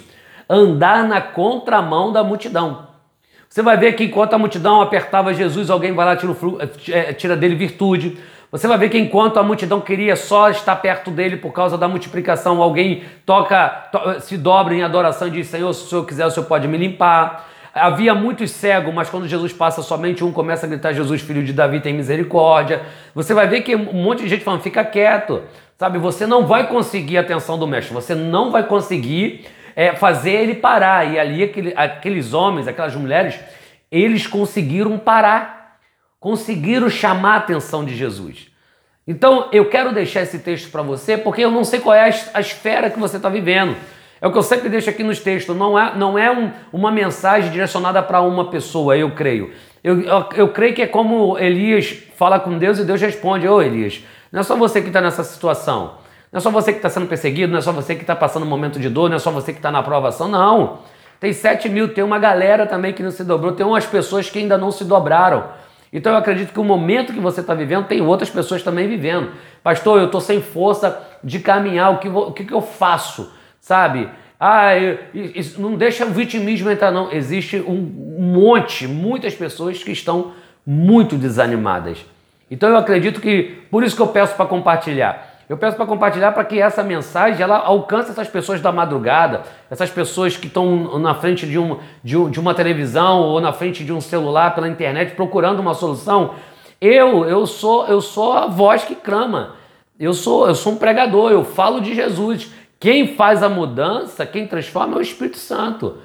Andar 0.50 1.08
na 1.08 1.20
contramão 1.20 2.12
da 2.14 2.24
multidão. 2.24 2.88
Você 3.50 3.62
vai 3.62 3.76
ver 3.76 3.94
que 3.94 4.06
enquanto 4.06 4.34
a 4.34 4.38
multidão 4.38 4.80
apertava 4.80 5.34
Jesus, 5.34 5.70
alguém 5.70 5.92
vai 5.92 6.06
lá 6.06 6.16
tira, 6.16 6.34
eh, 6.88 7.14
tira 7.14 7.36
dele 7.36 7.56
virtude. 7.56 8.18
Você 8.52 8.68
vai 8.68 8.78
ver 8.78 8.90
que 8.90 8.98
enquanto 8.98 9.38
a 9.40 9.44
multidão 9.44 9.80
queria 9.80 10.14
só 10.18 10.50
estar 10.50 10.76
perto 10.76 11.10
dele 11.10 11.38
por 11.38 11.54
causa 11.54 11.78
da 11.78 11.88
multiplicação, 11.88 12.62
alguém 12.62 13.04
toca, 13.26 13.70
to, 13.90 14.20
se 14.20 14.38
dobra 14.38 14.76
em 14.76 14.84
adoração 14.84 15.30
e 15.30 15.32
diz: 15.32 15.48
Senhor, 15.48 15.72
se 15.72 15.86
o 15.86 15.88
Senhor 15.88 16.06
quiser, 16.06 16.26
o 16.26 16.32
Senhor 16.32 16.46
pode 16.46 16.68
me 16.68 16.78
limpar. 16.78 17.48
Havia 17.74 18.14
muitos 18.14 18.52
cegos, 18.52 18.94
mas 18.94 19.10
quando 19.10 19.26
Jesus 19.26 19.54
passa, 19.54 19.82
somente 19.82 20.22
um 20.22 20.34
começa 20.34 20.66
a 20.66 20.70
gritar: 20.70 20.92
Jesus, 20.92 21.22
filho 21.22 21.42
de 21.42 21.54
Davi, 21.54 21.80
tem 21.80 21.94
misericórdia. 21.94 22.82
Você 23.16 23.34
vai 23.34 23.48
ver 23.48 23.62
que 23.62 23.74
um 23.74 24.04
monte 24.04 24.24
de 24.24 24.28
gente 24.28 24.44
falando: 24.44 24.60
fica 24.60 24.84
quieto, 24.84 25.44
sabe? 25.78 25.98
Você 25.98 26.28
não 26.28 26.46
vai 26.46 26.68
conseguir 26.68 27.20
a 27.20 27.22
atenção 27.22 27.58
do 27.58 27.66
mestre, 27.66 27.94
você 27.94 28.14
não 28.14 28.52
vai 28.52 28.64
conseguir 28.64 29.46
é, 29.78 29.96
fazer 29.96 30.32
ele 30.32 30.56
parar. 30.56 31.10
E 31.10 31.18
ali, 31.18 31.42
aquele, 31.42 31.74
aqueles 31.74 32.34
homens, 32.34 32.68
aquelas 32.68 32.96
mulheres, 32.96 33.40
eles 33.90 34.28
conseguiram 34.28 34.98
parar 34.98 35.61
conseguiram 36.22 36.88
chamar 36.88 37.34
a 37.34 37.38
atenção 37.38 37.84
de 37.84 37.96
Jesus. 37.96 38.48
Então 39.08 39.50
eu 39.52 39.68
quero 39.68 39.92
deixar 39.92 40.22
esse 40.22 40.38
texto 40.38 40.72
para 40.72 40.84
você 40.84 41.18
porque 41.18 41.42
eu 41.42 41.50
não 41.50 41.66
sei 41.66 41.80
qual 41.80 41.96
é 41.96 42.14
a 42.34 42.40
esfera 42.40 42.92
que 42.92 43.00
você 43.00 43.18
está 43.18 43.28
vivendo. 43.28 43.76
É 44.22 44.28
o 44.28 44.32
que 44.32 44.38
eu 44.38 44.44
sempre 44.44 44.70
deixo 44.70 44.88
aqui 44.88 45.04
nos 45.04 45.20
textos. 45.20 45.58
Não 45.58 45.78
é, 45.78 45.96
não 45.96 46.18
é 46.18 46.32
um, 46.32 46.52
uma 46.72 46.92
mensagem 46.92 47.50
direcionada 47.50 48.04
para 48.04 48.22
uma 48.22 48.52
pessoa, 48.52 48.96
eu 48.96 49.10
creio. 49.16 49.52
Eu, 49.84 50.00
eu, 50.02 50.30
eu, 50.36 50.48
creio 50.50 50.76
que 50.76 50.84
é 50.84 50.88
como 50.88 51.40
Elias 51.40 51.98
fala 52.16 52.40
com 52.40 52.56
Deus 52.56 52.78
e 52.78 52.86
Deus 52.86 53.02
responde: 53.02 53.48
Ô 53.48 53.60
Elias, 53.60 54.04
não 54.32 54.42
é 54.42 54.44
só 54.44 54.56
você 54.56 54.80
que 54.80 54.88
está 54.88 55.02
nessa 55.02 55.24
situação. 55.24 55.96
Não 56.32 56.38
é 56.38 56.40
só 56.40 56.52
você 56.52 56.72
que 56.72 56.78
está 56.78 56.90
sendo 56.90 57.08
perseguido, 57.08 57.52
não 57.52 57.58
é 57.58 57.62
só 57.64 57.72
você 57.72 57.96
que 57.96 58.02
está 58.02 58.16
passando 58.16 58.44
um 58.44 58.50
momento 58.50 58.80
de 58.80 58.90
dor, 58.90 59.10
não 59.10 59.16
é 59.16 59.20
só 59.20 59.32
você 59.32 59.52
que 59.52 59.58
está 59.58 59.72
na 59.72 59.80
aprovação, 59.80 60.28
não. 60.28 60.80
Tem 61.20 61.34
7 61.34 61.68
mil, 61.68 61.92
tem 61.92 62.04
uma 62.04 62.20
galera 62.20 62.68
também 62.68 62.94
que 62.94 63.02
não 63.02 63.12
se 63.12 63.24
dobrou, 63.24 63.54
tem 63.54 63.66
umas 63.66 63.88
pessoas 63.88 64.30
que 64.30 64.38
ainda 64.38 64.56
não 64.56 64.72
se 64.72 64.86
dobraram. 64.86 65.46
Então 65.92 66.14
eu 66.14 66.18
acredito 66.18 66.54
que 66.54 66.60
o 66.60 66.64
momento 66.64 67.12
que 67.12 67.20
você 67.20 67.42
está 67.42 67.54
vivendo, 67.54 67.86
tem 67.86 68.02
outras 68.02 68.30
pessoas 68.30 68.64
também 68.64 68.88
vivendo. 68.88 69.32
Pastor, 69.62 70.00
eu 70.00 70.06
estou 70.06 70.22
sem 70.22 70.42
força 70.42 71.02
de 71.24 71.40
caminhar, 71.40 71.94
o 71.94 71.98
que, 71.98 72.08
o 72.08 72.32
que, 72.32 72.46
que 72.46 72.54
eu 72.54 72.62
faço? 72.62 73.32
Sabe? 73.60 74.10
Ah, 74.40 74.76
eu, 74.76 74.98
isso, 75.14 75.62
não 75.62 75.76
deixa 75.76 76.06
o 76.06 76.10
vitimismo 76.10 76.72
entrar, 76.72 76.92
não. 76.92 77.12
Existe 77.12 77.58
um 77.58 77.76
monte, 77.78 78.88
muitas 78.88 79.36
pessoas 79.36 79.84
que 79.84 79.92
estão 79.92 80.32
muito 80.66 81.16
desanimadas. 81.16 82.04
Então 82.50 82.70
eu 82.70 82.78
acredito 82.78 83.22
que, 83.22 83.60
por 83.70 83.84
isso 83.84 83.96
que 83.96 84.02
eu 84.02 84.08
peço 84.08 84.36
para 84.36 84.46
compartilhar. 84.46 85.31
Eu 85.52 85.58
peço 85.58 85.76
para 85.76 85.86
compartilhar 85.86 86.32
para 86.32 86.46
que 86.46 86.62
essa 86.62 86.82
mensagem 86.82 87.42
ela 87.42 87.58
alcance 87.58 88.10
essas 88.10 88.30
pessoas 88.30 88.62
da 88.62 88.72
madrugada, 88.72 89.42
essas 89.70 89.90
pessoas 89.90 90.38
que 90.38 90.48
estão 90.48 90.98
na 90.98 91.14
frente 91.14 91.46
de, 91.46 91.60
um, 91.60 91.78
de, 92.02 92.16
um, 92.16 92.30
de 92.30 92.40
uma 92.40 92.54
televisão 92.54 93.20
ou 93.20 93.42
na 93.42 93.52
frente 93.52 93.84
de 93.84 93.92
um 93.92 94.00
celular 94.00 94.56
pela 94.56 94.70
internet 94.70 95.14
procurando 95.14 95.60
uma 95.60 95.74
solução. 95.74 96.36
Eu, 96.80 97.26
eu 97.26 97.46
sou, 97.46 97.86
eu 97.88 98.00
sou 98.00 98.32
a 98.32 98.48
voz 98.48 98.86
que 98.86 98.96
clama. 98.96 99.56
Eu 100.00 100.14
sou, 100.14 100.48
eu 100.48 100.56
sou 100.56 100.72
um 100.72 100.78
pregador, 100.78 101.34
eu 101.34 101.44
falo 101.44 101.82
de 101.82 101.94
Jesus. 101.96 102.50
Quem 102.80 103.14
faz 103.18 103.44
a 103.44 103.50
mudança, 103.50 104.26
quem 104.26 104.48
transforma 104.48 104.96
é 104.96 105.00
o 105.00 105.02
Espírito 105.02 105.38
Santo. 105.38 105.98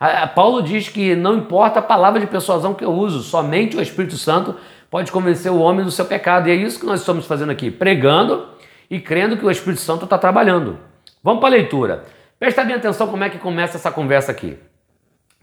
A, 0.00 0.22
a 0.22 0.26
Paulo 0.26 0.62
diz 0.62 0.88
que 0.88 1.14
não 1.14 1.36
importa 1.36 1.80
a 1.80 1.82
palavra 1.82 2.20
de 2.20 2.26
persuasão 2.26 2.72
que 2.72 2.82
eu 2.82 2.92
uso, 2.94 3.22
somente 3.22 3.76
o 3.76 3.82
Espírito 3.82 4.16
Santo 4.16 4.56
pode 4.90 5.12
convencer 5.12 5.52
o 5.52 5.58
homem 5.58 5.84
do 5.84 5.90
seu 5.90 6.06
pecado. 6.06 6.48
E 6.48 6.52
é 6.52 6.54
isso 6.54 6.80
que 6.80 6.86
nós 6.86 7.00
estamos 7.00 7.26
fazendo 7.26 7.52
aqui, 7.52 7.70
pregando 7.70 8.53
e 8.90 9.00
crendo 9.00 9.36
que 9.36 9.44
o 9.44 9.50
Espírito 9.50 9.80
Santo 9.80 10.04
está 10.04 10.18
trabalhando. 10.18 10.78
Vamos 11.22 11.40
para 11.40 11.54
a 11.54 11.58
leitura. 11.58 12.04
Presta 12.38 12.64
bem 12.64 12.76
atenção 12.76 13.08
como 13.08 13.24
é 13.24 13.30
que 13.30 13.38
começa 13.38 13.76
essa 13.76 13.90
conversa 13.90 14.32
aqui. 14.32 14.58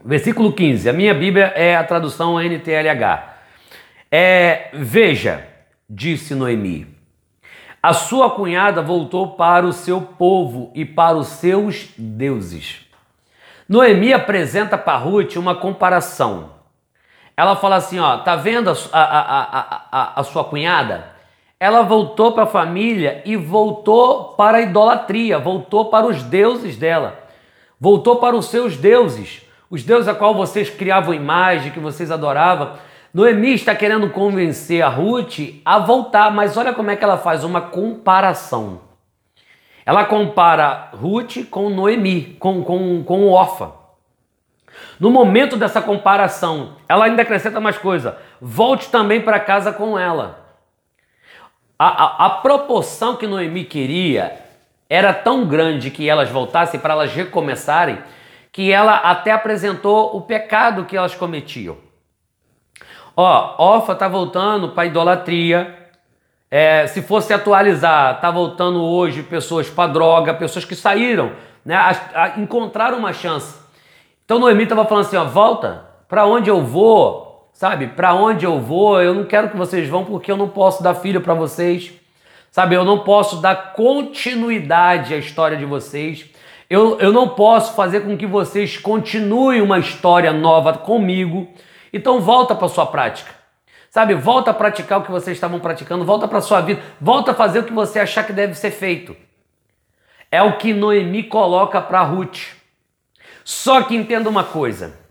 Versículo 0.04 0.52
15. 0.52 0.88
A 0.88 0.92
minha 0.92 1.14
Bíblia 1.14 1.52
é 1.56 1.76
a 1.76 1.84
tradução 1.84 2.40
NTLH. 2.40 3.36
É, 4.10 4.68
veja, 4.72 5.46
disse 5.88 6.34
Noemi, 6.34 6.86
a 7.82 7.92
sua 7.92 8.30
cunhada 8.30 8.82
voltou 8.82 9.32
para 9.36 9.66
o 9.66 9.72
seu 9.72 10.00
povo 10.00 10.70
e 10.74 10.84
para 10.84 11.16
os 11.16 11.28
seus 11.28 11.88
deuses. 11.96 12.86
Noemi 13.68 14.12
apresenta 14.12 14.76
para 14.76 14.98
Ruth 14.98 15.36
uma 15.36 15.54
comparação. 15.54 16.52
Ela 17.36 17.56
fala 17.56 17.76
assim: 17.76 17.98
ó, 17.98 18.18
tá 18.18 18.36
vendo 18.36 18.70
a, 18.70 18.74
a, 18.92 19.00
a, 19.00 19.88
a, 19.90 20.20
a 20.20 20.24
sua 20.24 20.44
cunhada? 20.44 21.11
Ela 21.62 21.82
voltou 21.82 22.32
para 22.32 22.42
a 22.42 22.48
família 22.48 23.22
e 23.24 23.36
voltou 23.36 24.34
para 24.36 24.58
a 24.58 24.62
idolatria, 24.62 25.38
voltou 25.38 25.84
para 25.84 26.08
os 26.08 26.20
deuses 26.24 26.76
dela, 26.76 27.20
voltou 27.78 28.16
para 28.16 28.34
os 28.34 28.46
seus 28.46 28.76
deuses, 28.76 29.42
os 29.70 29.84
deuses 29.84 30.08
a 30.08 30.14
qual 30.16 30.34
vocês 30.34 30.68
criavam 30.68 31.14
imagem, 31.14 31.70
que 31.70 31.78
vocês 31.78 32.10
adoravam. 32.10 32.72
Noemi 33.14 33.54
está 33.54 33.76
querendo 33.76 34.10
convencer 34.10 34.82
a 34.82 34.88
Ruth 34.88 35.38
a 35.64 35.78
voltar, 35.78 36.32
mas 36.32 36.56
olha 36.56 36.72
como 36.72 36.90
é 36.90 36.96
que 36.96 37.04
ela 37.04 37.16
faz 37.16 37.44
uma 37.44 37.60
comparação. 37.60 38.80
Ela 39.86 40.04
compara 40.04 40.90
Ruth 41.00 41.48
com 41.48 41.70
Noemi, 41.70 42.36
com, 42.40 42.64
com, 42.64 43.04
com 43.04 43.28
Orfa. 43.28 43.70
No 44.98 45.12
momento 45.12 45.56
dessa 45.56 45.80
comparação, 45.80 46.72
ela 46.88 47.04
ainda 47.04 47.22
acrescenta 47.22 47.60
mais 47.60 47.78
coisa: 47.78 48.18
volte 48.40 48.88
também 48.88 49.20
para 49.20 49.38
casa 49.38 49.72
com 49.72 49.96
ela. 49.96 50.41
A, 51.82 51.86
a, 51.86 52.26
a, 52.26 52.30
proporção 52.30 53.16
que 53.16 53.26
Noemi 53.26 53.64
queria 53.64 54.40
era 54.88 55.12
tão 55.12 55.44
grande 55.44 55.90
que 55.90 56.08
elas 56.08 56.28
voltassem 56.28 56.78
para 56.78 56.94
elas 56.94 57.12
recomeçarem, 57.12 57.98
que 58.52 58.70
ela 58.70 58.94
até 58.94 59.32
apresentou 59.32 60.16
o 60.16 60.20
pecado 60.20 60.84
que 60.84 60.96
elas 60.96 61.16
cometiam. 61.16 61.76
Ó, 63.16 63.56
Orfa 63.58 63.96
tá 63.96 64.06
voltando 64.06 64.68
para 64.68 64.86
idolatria. 64.86 65.90
É, 66.48 66.86
se 66.86 67.02
fosse 67.02 67.34
atualizar, 67.34 68.20
tá 68.20 68.30
voltando 68.30 68.80
hoje 68.80 69.24
pessoas 69.24 69.68
para 69.68 69.92
droga, 69.92 70.34
pessoas 70.34 70.64
que 70.64 70.76
saíram, 70.76 71.32
né, 71.64 71.74
a, 71.74 71.96
a, 72.14 72.28
encontraram 72.38 72.96
uma 72.96 73.12
chance. 73.12 73.58
Então 74.24 74.38
Noemi 74.38 74.62
estava 74.62 74.84
falando 74.84 75.06
assim, 75.06 75.16
ó, 75.16 75.24
volta, 75.24 75.84
para 76.06 76.26
onde 76.26 76.48
eu 76.48 76.62
vou, 76.62 77.31
sabe? 77.62 77.86
Para 77.86 78.12
onde 78.12 78.44
eu 78.44 78.58
vou, 78.58 79.00
eu 79.00 79.14
não 79.14 79.24
quero 79.24 79.48
que 79.48 79.56
vocês 79.56 79.88
vão 79.88 80.04
porque 80.04 80.32
eu 80.32 80.36
não 80.36 80.48
posso 80.48 80.82
dar 80.82 80.96
filho 80.96 81.20
para 81.20 81.32
vocês, 81.32 81.92
sabe? 82.50 82.74
Eu 82.74 82.84
não 82.84 83.04
posso 83.04 83.36
dar 83.36 83.72
continuidade 83.72 85.14
à 85.14 85.16
história 85.16 85.56
de 85.56 85.64
vocês. 85.64 86.24
Eu, 86.68 86.98
eu 86.98 87.12
não 87.12 87.28
posso 87.28 87.76
fazer 87.76 88.00
com 88.00 88.16
que 88.16 88.26
vocês 88.26 88.78
continuem 88.78 89.62
uma 89.62 89.78
história 89.78 90.32
nova 90.32 90.72
comigo. 90.72 91.54
Então 91.92 92.20
volta 92.20 92.52
para 92.52 92.66
sua 92.66 92.84
prática. 92.84 93.30
Sabe, 93.92 94.12
volta 94.12 94.50
a 94.50 94.54
praticar 94.54 94.98
o 94.98 95.04
que 95.04 95.12
vocês 95.12 95.36
estavam 95.36 95.60
praticando, 95.60 96.04
volta 96.04 96.26
para 96.26 96.40
sua 96.40 96.60
vida, 96.60 96.82
volta 97.00 97.30
a 97.30 97.34
fazer 97.34 97.60
o 97.60 97.64
que 97.64 97.72
você 97.72 98.00
achar 98.00 98.26
que 98.26 98.32
deve 98.32 98.54
ser 98.54 98.72
feito. 98.72 99.14
É 100.32 100.42
o 100.42 100.58
que 100.58 100.74
Noemi 100.74 101.22
coloca 101.22 101.80
para 101.80 102.02
Ruth. 102.02 102.40
Só 103.44 103.82
que 103.82 103.94
entenda 103.94 104.28
uma 104.28 104.42
coisa. 104.42 105.01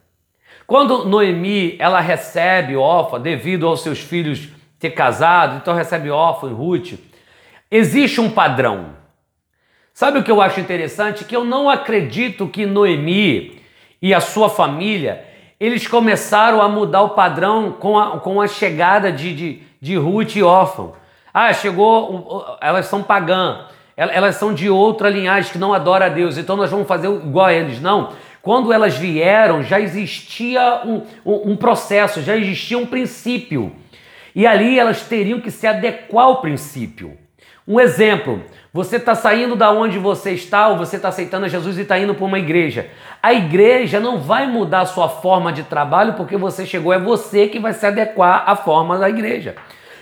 Quando 0.71 1.03
Noemi 1.03 1.75
ela 1.79 1.99
recebe 1.99 2.77
Ofa 2.77 3.19
devido 3.19 3.67
aos 3.67 3.83
seus 3.83 3.99
filhos 3.99 4.47
ter 4.79 4.91
casado, 4.91 5.57
então 5.57 5.73
recebe 5.73 6.09
Ofa 6.09 6.47
e 6.47 6.53
Ruth, 6.53 6.93
existe 7.69 8.21
um 8.21 8.29
padrão. 8.31 8.91
Sabe 9.93 10.19
o 10.19 10.23
que 10.23 10.31
eu 10.31 10.41
acho 10.41 10.61
interessante? 10.61 11.25
Que 11.25 11.35
eu 11.35 11.43
não 11.43 11.69
acredito 11.69 12.47
que 12.47 12.65
Noemi 12.65 13.59
e 14.01 14.13
a 14.13 14.21
sua 14.21 14.49
família 14.49 15.25
eles 15.59 15.85
começaram 15.89 16.61
a 16.61 16.69
mudar 16.69 17.01
o 17.01 17.09
padrão 17.09 17.73
com 17.73 17.99
a, 17.99 18.21
com 18.21 18.39
a 18.39 18.47
chegada 18.47 19.11
de, 19.11 19.35
de, 19.35 19.63
de 19.81 19.97
Ruth 19.97 20.37
e 20.37 20.41
órfão. 20.41 20.93
Ah, 21.33 21.51
chegou, 21.51 22.45
elas 22.61 22.85
são 22.85 23.03
pagãs, 23.03 23.65
elas 23.97 24.37
são 24.37 24.53
de 24.53 24.69
outra 24.69 25.09
linhagem 25.09 25.51
que 25.51 25.57
não 25.57 25.73
adora 25.73 26.05
a 26.05 26.09
Deus, 26.09 26.37
então 26.37 26.55
nós 26.55 26.71
vamos 26.71 26.87
fazer 26.87 27.09
igual 27.09 27.47
a 27.47 27.53
eles. 27.53 27.81
Não. 27.81 28.13
Quando 28.41 28.73
elas 28.73 28.97
vieram, 28.97 29.63
já 29.63 29.79
existia 29.79 30.81
um, 30.85 31.03
um, 31.25 31.51
um 31.51 31.55
processo, 31.55 32.21
já 32.21 32.35
existia 32.35 32.77
um 32.77 32.85
princípio. 32.85 33.75
E 34.35 34.47
ali 34.47 34.79
elas 34.79 35.01
teriam 35.01 35.39
que 35.39 35.51
se 35.51 35.67
adequar 35.67 36.25
ao 36.25 36.41
princípio. 36.41 37.17
Um 37.67 37.79
exemplo, 37.79 38.43
você 38.73 38.95
está 38.95 39.13
saindo 39.13 39.55
da 39.55 39.71
onde 39.71 39.99
você 39.99 40.31
está 40.31 40.69
ou 40.69 40.77
você 40.77 40.95
está 40.95 41.09
aceitando 41.09 41.47
Jesus 41.47 41.77
e 41.77 41.81
está 41.81 41.99
indo 41.99 42.15
para 42.15 42.25
uma 42.25 42.39
igreja. 42.39 42.89
A 43.21 43.33
igreja 43.33 43.99
não 43.99 44.17
vai 44.17 44.47
mudar 44.47 44.81
a 44.81 44.85
sua 44.85 45.07
forma 45.07 45.53
de 45.53 45.63
trabalho 45.63 46.13
porque 46.13 46.35
você 46.35 46.65
chegou, 46.65 46.91
é 46.91 46.97
você 46.97 47.47
que 47.47 47.59
vai 47.59 47.73
se 47.73 47.85
adequar 47.85 48.43
à 48.47 48.55
forma 48.55 48.97
da 48.97 49.09
igreja. 49.09 49.55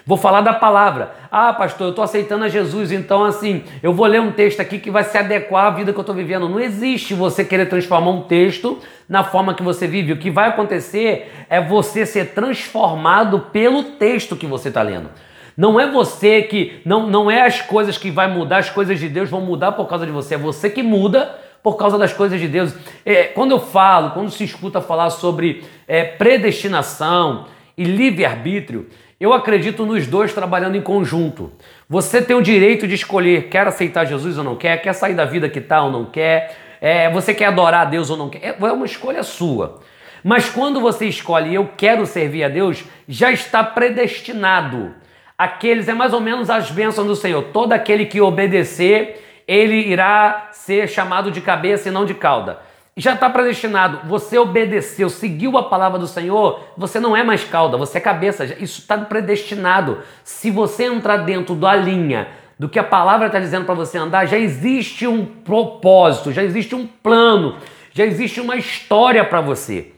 Vou 0.10 0.18
falar 0.18 0.42
da 0.42 0.54
palavra. 0.54 1.12
Ah, 1.30 1.54
pastor, 1.54 1.86
eu 1.86 1.90
estou 1.92 2.04
aceitando 2.04 2.44
a 2.44 2.50
Jesus, 2.50 2.92
então 2.92 3.24
assim, 3.24 3.64
eu 3.84 3.94
vou 3.94 4.08
ler 4.08 4.20
um 4.20 4.32
texto 4.32 4.60
aqui 4.60 4.80
que 4.80 4.90
vai 4.90 5.04
se 5.04 5.16
adequar 5.16 5.68
à 5.68 5.70
vida 5.70 5.94
que 5.94 6.00
eu 6.00 6.02
estou 6.02 6.16
vivendo. 6.16 6.50
Não 6.50 6.60
existe 6.60 7.14
você 7.14 7.46
querer 7.46 7.68
transformar 7.68 8.10
um 8.10 8.22
texto 8.24 8.80
na 9.08 9.24
forma 9.24 9.54
que 9.54 9.62
você 9.62 9.86
vive. 9.86 10.14
O 10.14 10.18
que 10.18 10.32
vai 10.32 10.50
acontecer 10.50 11.32
é 11.48 11.62
você 11.62 12.08
ser 12.08 12.34
transformado 12.34 13.40
pelo 13.52 13.84
texto 13.84 14.36
que 14.36 14.48
você 14.48 14.70
está 14.70 14.82
lendo. 14.82 15.12
Não 15.56 15.80
é 15.80 15.86
você 15.86 16.42
que. 16.42 16.82
Não, 16.84 17.06
não 17.06 17.30
é 17.30 17.46
as 17.46 17.62
coisas 17.62 17.96
que 17.96 18.10
vai 18.10 18.28
mudar, 18.28 18.58
as 18.58 18.70
coisas 18.72 19.00
de 19.00 19.08
Deus 19.08 19.30
vão 19.30 19.42
mudar 19.42 19.74
por 19.74 19.88
causa 19.88 20.08
de 20.08 20.12
você. 20.12 20.34
É 20.34 20.40
você 20.40 20.72
que 20.72 20.82
muda 20.82 21.36
por 21.62 21.78
causa 21.78 22.00
das 22.00 22.12
coisas 22.12 22.42
de 22.42 22.48
Deus. 22.48 22.74
É, 23.06 23.26
quando 23.26 23.52
eu 23.52 23.60
falo, 23.60 24.10
quando 24.10 24.32
se 24.32 24.44
escuta 24.44 24.82
falar 24.82 25.12
sobre 25.12 25.64
é, 25.88 26.04
predestinação 26.04 27.46
e 27.78 27.84
livre-arbítrio, 27.84 28.88
eu 29.20 29.34
acredito 29.34 29.86
nos 29.86 30.08
dois 30.08 30.34
trabalhando 30.34 30.78
em 30.78 30.82
conjunto. 30.82 31.52
Você 31.90 32.22
tem 32.22 32.36
o 32.36 32.42
direito 32.42 32.88
de 32.88 32.96
escolher, 32.96 33.50
quer 33.50 33.68
aceitar 33.68 34.06
Jesus 34.06 34.38
ou 34.38 34.44
não 34.44 34.56
quer, 34.56 34.82
quer 34.82 34.94
sair 34.94 35.14
da 35.14 35.26
vida 35.26 35.50
que 35.50 35.60
está 35.60 35.84
ou 35.84 35.92
não 35.92 36.06
quer, 36.06 36.56
é, 36.80 37.10
você 37.10 37.34
quer 37.34 37.46
adorar 37.46 37.82
a 37.82 37.90
Deus 37.90 38.10
ou 38.10 38.16
não 38.16 38.30
quer, 38.30 38.56
é 38.58 38.72
uma 38.72 38.86
escolha 38.86 39.24
sua. 39.24 39.82
Mas 40.24 40.50
quando 40.50 40.80
você 40.80 41.06
escolhe 41.06 41.54
eu 41.54 41.70
quero 41.76 42.06
servir 42.06 42.44
a 42.44 42.50
Deus, 42.50 42.84
já 43.08 43.32
está 43.32 43.64
predestinado. 43.64 44.94
Aqueles 45.38 45.88
é 45.88 45.94
mais 45.94 46.14
ou 46.14 46.22
menos 46.22 46.50
as 46.50 46.72
bênçãos 46.72 47.08
do 47.08 47.16
Senhor. 47.16 47.44
Todo 47.54 47.74
aquele 47.74 48.06
que 48.06 48.20
obedecer, 48.20 49.44
ele 49.48 49.76
irá 49.76 50.50
ser 50.52 50.88
chamado 50.88 51.32
de 51.32 51.42
cabeça 51.42 51.90
e 51.90 51.92
não 51.92 52.06
de 52.06 52.14
cauda. 52.14 52.60
Já 53.00 53.14
está 53.14 53.30
predestinado. 53.30 54.02
Você 54.10 54.38
obedeceu, 54.38 55.10
seguiu 55.10 55.58
a 55.58 55.64
palavra 55.64 55.98
do 55.98 56.06
Senhor, 56.06 56.60
você 56.76 57.00
não 57.00 57.16
é 57.16 57.24
mais 57.24 57.46
cauda, 57.46 57.78
você 57.78 57.98
é 57.98 58.02
cabeça. 58.02 58.44
Isso 58.60 58.82
está 58.82 58.98
predestinado. 58.98 60.00
Se 60.22 60.52
você 60.52 60.84
entrar 60.84 61.20
dentro 61.20 61.56
da 61.56 61.74
linha 61.74 62.28
do 62.60 62.68
que 62.68 62.78
a 62.78 62.84
palavra 62.84 63.28
está 63.28 63.40
dizendo 63.40 63.64
para 63.64 63.74
você 63.74 63.98
andar, 63.98 64.26
já 64.26 64.38
existe 64.38 65.08
um 65.08 65.26
propósito, 65.26 66.34
já 66.34 66.44
existe 66.44 66.76
um 66.76 66.86
plano, 66.86 67.56
já 67.94 68.06
existe 68.06 68.42
uma 68.42 68.58
história 68.58 69.24
para 69.24 69.40
você. 69.40 69.94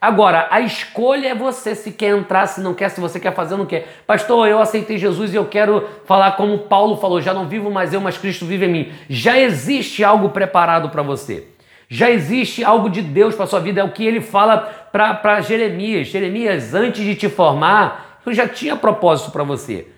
Agora, 0.00 0.48
a 0.50 0.60
escolha 0.60 1.28
é 1.28 1.34
você 1.36 1.76
se 1.76 1.92
quer 1.92 2.16
entrar, 2.16 2.48
se 2.48 2.60
não 2.60 2.74
quer, 2.74 2.88
se 2.88 3.00
você 3.00 3.20
quer 3.20 3.32
fazer 3.32 3.54
ou 3.54 3.58
não 3.58 3.66
quer. 3.66 4.02
Pastor, 4.08 4.48
eu 4.48 4.58
aceitei 4.58 4.98
Jesus 4.98 5.32
e 5.32 5.36
eu 5.36 5.44
quero 5.44 5.88
falar 6.04 6.32
como 6.32 6.58
Paulo 6.58 6.96
falou: 6.96 7.20
já 7.20 7.32
não 7.32 7.46
vivo 7.46 7.70
mais 7.70 7.94
eu, 7.94 8.00
mas 8.00 8.18
Cristo 8.18 8.44
vive 8.44 8.66
em 8.66 8.72
mim. 8.72 8.92
Já 9.08 9.38
existe 9.38 10.02
algo 10.02 10.30
preparado 10.30 10.90
para 10.90 11.02
você. 11.02 11.46
Já 11.90 12.10
existe 12.10 12.64
algo 12.64 12.88
de 12.88 13.02
Deus 13.02 13.34
para 13.34 13.46
sua 13.46 13.60
vida. 13.60 13.82
É 13.82 13.84
o 13.84 13.90
que 13.90 14.06
ele 14.06 14.22
fala 14.22 14.58
para 14.90 15.40
Jeremias. 15.42 16.06
Jeremias, 16.06 16.72
antes 16.72 17.04
de 17.04 17.14
te 17.14 17.28
formar, 17.28 18.20
eu 18.24 18.32
já 18.32 18.48
tinha 18.48 18.76
propósito 18.76 19.30
para 19.30 19.42
você. 19.42 19.88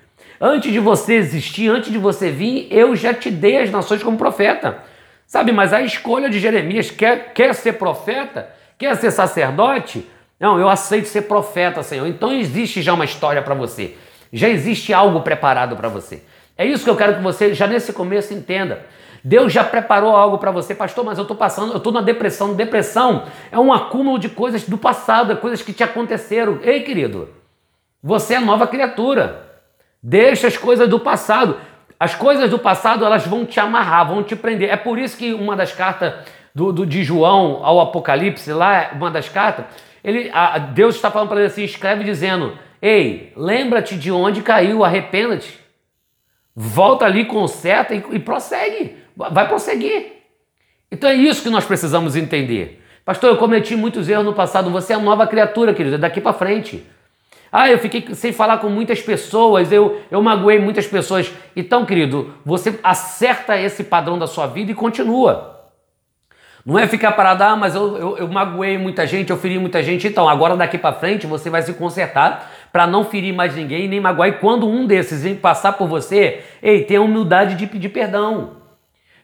Antes 0.41 0.73
de 0.73 0.81
você 0.81 1.15
existir, 1.15 1.69
antes 1.69 1.93
de 1.93 1.99
você 1.99 2.31
vir, 2.31 2.67
eu 2.71 2.97
já 2.97 3.15
te 3.15 3.31
dei 3.31 3.59
as 3.59 3.71
nações 3.71 4.03
como 4.03 4.19
profeta. 4.19 4.79
Sabe, 5.27 5.53
mas 5.53 5.73
a 5.73 5.81
escolha 5.83 6.29
de 6.29 6.41
Jeremias 6.41 6.91
quer, 6.91 7.33
quer 7.33 7.55
ser 7.55 7.75
profeta 7.75 8.49
Quer 8.83 8.97
ser 8.97 9.13
sacerdote? 9.13 10.05
Não, 10.41 10.59
eu 10.59 10.69
aceito 10.69 11.07
ser 11.07 11.23
profeta, 11.23 11.85
Senhor. 11.85 12.05
Então 12.09 12.33
existe 12.33 12.83
já 12.83 12.93
uma 12.93 13.05
história 13.05 13.41
para 13.41 13.55
você. 13.55 13.95
Já 14.33 14.49
existe 14.49 14.93
algo 14.93 15.21
preparado 15.21 15.77
para 15.77 15.89
você. 15.89 16.25
É 16.59 16.67
isso 16.67 16.83
que 16.83 16.91
eu 16.91 16.97
quero 16.97 17.15
que 17.15 17.23
você 17.23 17.55
já 17.55 17.69
nesse 17.69 17.93
começo 17.93 18.35
entenda. 18.35 18.85
Deus 19.25 19.53
já 19.53 19.63
preparou 19.63 20.17
algo 20.17 20.39
para 20.39 20.51
você, 20.51 20.75
pastor, 20.75 21.05
mas 21.05 21.17
eu 21.17 21.23
estou 21.23 21.37
passando, 21.37 21.73
eu 21.73 21.77
estou 21.77 21.93
na 21.93 22.01
depressão. 22.01 22.55
Depressão 22.55 23.25
é 23.51 23.59
um 23.59 23.73
acúmulo 23.73 24.19
de 24.19 24.29
coisas 24.29 24.69
do 24.69 24.77
passado, 24.77 25.33
é 25.33 25.37
coisas 25.37 25.63
que 25.63 25.73
te 25.73 25.85
aconteceram. 25.85 26.59
Ei, 26.63 26.81
querido, 26.81 27.29
você 28.03 28.35
é 28.35 28.41
nova 28.41 28.67
criatura. 28.67 29.49
Deixa 30.03 30.49
as 30.49 30.57
coisas 30.57 30.89
do 30.89 30.99
passado. 30.99 31.57
As 32.01 32.17
coisas 32.17 32.51
do 32.51 32.59
passado 32.59 33.05
elas 33.05 33.25
vão 33.25 33.47
te 33.47 33.61
amarrar, 33.61 34.09
vão 34.09 34.25
te 34.25 34.35
prender. 34.35 34.71
É 34.71 34.77
por 34.77 34.99
isso 34.99 35.17
que 35.17 35.33
uma 35.33 35.55
das 35.55 35.73
cartas 35.73 36.15
do, 36.53 36.73
do, 36.73 36.85
de 36.85 37.05
João 37.05 37.65
ao 37.65 37.81
Apocalipse, 37.81 38.53
lá, 38.53 38.91
uma 38.95 39.09
das 39.09 39.29
cartas, 39.29 39.67
ele, 40.03 40.29
a, 40.35 40.59
Deus 40.59 40.97
está 40.97 41.13
falando 41.13 41.29
para 41.29 41.39
ele 41.39 41.47
assim: 41.47 41.63
escreve 41.63 42.03
dizendo: 42.03 42.59
Ei, 42.81 43.33
lembra-te 43.37 43.97
de 43.97 44.11
onde 44.11 44.43
caiu, 44.43 44.85
arrependa-te. 44.85 45.62
Volta 46.55 47.05
ali, 47.05 47.25
conserta 47.25 47.95
e, 47.95 48.03
e 48.13 48.19
prossegue. 48.19 48.97
Vai 49.17 49.49
prosseguir. 49.49 50.13
Então 50.91 51.09
é 51.09 51.15
isso 51.15 51.43
que 51.43 51.51
nós 51.51 51.65
precisamos 51.65 52.17
entender. 52.17 52.83
Pastor, 53.05 53.31
eu 53.31 53.37
cometi 53.37 53.75
muitos 53.75 54.09
erros 54.09 54.25
no 54.25 54.35
passado. 54.35 54.71
Você 54.71 54.93
é 54.93 54.97
uma 54.97 55.07
nova 55.07 55.27
criatura, 55.27 55.75
querido, 55.75 55.97
é 55.97 55.99
daqui 55.99 56.21
para 56.21 56.33
frente. 56.33 56.87
Ah, 57.51 57.71
eu 57.71 57.79
fiquei 57.79 58.15
sem 58.15 58.33
falar 58.33 58.59
com 58.59 58.69
muitas 58.71 59.03
pessoas, 59.03 59.71
eu, 59.71 60.01
eu 60.11 60.23
magoei 60.23 60.59
muitas 60.59 60.87
pessoas. 60.87 61.31
Então, 61.55 61.85
querido, 61.85 62.33
você 62.45 62.79
acerta 62.83 63.59
esse 63.59 63.85
padrão 63.85 64.19
da 64.19 64.27
sua 64.27 64.47
vida 64.47 64.73
e 64.73 64.75
continua. 64.75 65.71
Não 66.65 66.79
é 66.79 66.87
ficar 66.87 67.13
parado, 67.13 67.43
ah, 67.43 67.57
mas 67.57 67.75
eu, 67.75 67.99
eu, 67.99 68.19
eu 68.19 68.29
magoei 68.29 68.79
muita 68.79 69.07
gente, 69.07 69.31
eu 69.31 69.37
feri 69.37 69.59
muita 69.59 69.83
gente. 69.83 70.07
Então, 70.07 70.29
agora 70.29 70.57
daqui 70.57 70.79
para 70.79 70.95
frente 70.95 71.27
você 71.27 71.51
vai 71.51 71.61
se 71.63 71.75
consertar 71.75 72.52
para 72.73 72.87
não 72.87 73.05
ferir 73.05 73.35
mais 73.35 73.55
ninguém 73.55 73.87
nem 73.87 74.01
magoar. 74.01 74.29
E 74.29 74.33
quando 74.33 74.67
um 74.67 74.87
desses 74.87 75.23
vem 75.23 75.35
passar 75.35 75.75
por 75.75 75.87
você, 75.87 76.43
ei, 76.63 76.85
tenha 76.85 77.03
humildade 77.03 77.55
de 77.55 77.67
pedir 77.67 77.91
perdão. 77.91 78.63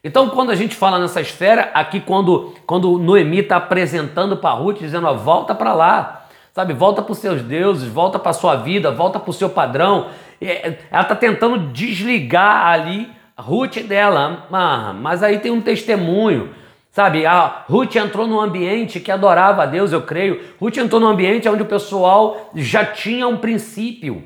Então, 0.04 0.28
quando 0.28 0.50
a 0.50 0.54
gente 0.54 0.76
fala 0.76 0.98
nessa 0.98 1.20
esfera, 1.20 1.70
aqui 1.74 2.00
quando, 2.00 2.54
quando 2.66 2.98
Noemi 2.98 3.38
está 3.38 3.56
apresentando 3.56 4.36
para 4.36 4.54
Ruth, 4.54 4.78
dizendo, 4.78 5.06
ó, 5.06 5.14
volta 5.14 5.54
para 5.54 5.72
lá, 5.72 6.26
sabe? 6.52 6.72
Volta 6.72 7.02
para 7.02 7.12
os 7.12 7.18
seus 7.18 7.42
deuses, 7.42 7.88
volta 7.88 8.18
para 8.18 8.32
sua 8.32 8.56
vida, 8.56 8.90
volta 8.92 9.18
para 9.18 9.30
o 9.30 9.34
seu 9.34 9.50
padrão. 9.50 10.08
Ela 10.40 11.02
está 11.02 11.16
tentando 11.16 11.58
desligar 11.72 12.66
ali 12.66 13.10
Ruth 13.36 13.78
dela, 13.78 14.46
ah, 14.52 14.92
mas 14.92 15.22
aí 15.22 15.38
tem 15.38 15.50
um 15.50 15.60
testemunho. 15.60 16.50
Sabe, 16.90 17.26
a 17.26 17.64
Ruth 17.68 17.94
entrou 17.96 18.26
num 18.26 18.40
ambiente 18.40 18.98
que 18.98 19.12
adorava 19.12 19.62
a 19.62 19.66
Deus, 19.66 19.92
eu 19.92 20.02
creio. 20.02 20.40
Ruth 20.60 20.78
entrou 20.78 21.00
num 21.00 21.08
ambiente 21.08 21.48
onde 21.48 21.62
o 21.62 21.66
pessoal 21.66 22.50
já 22.54 22.84
tinha 22.84 23.28
um 23.28 23.36
princípio. 23.36 24.24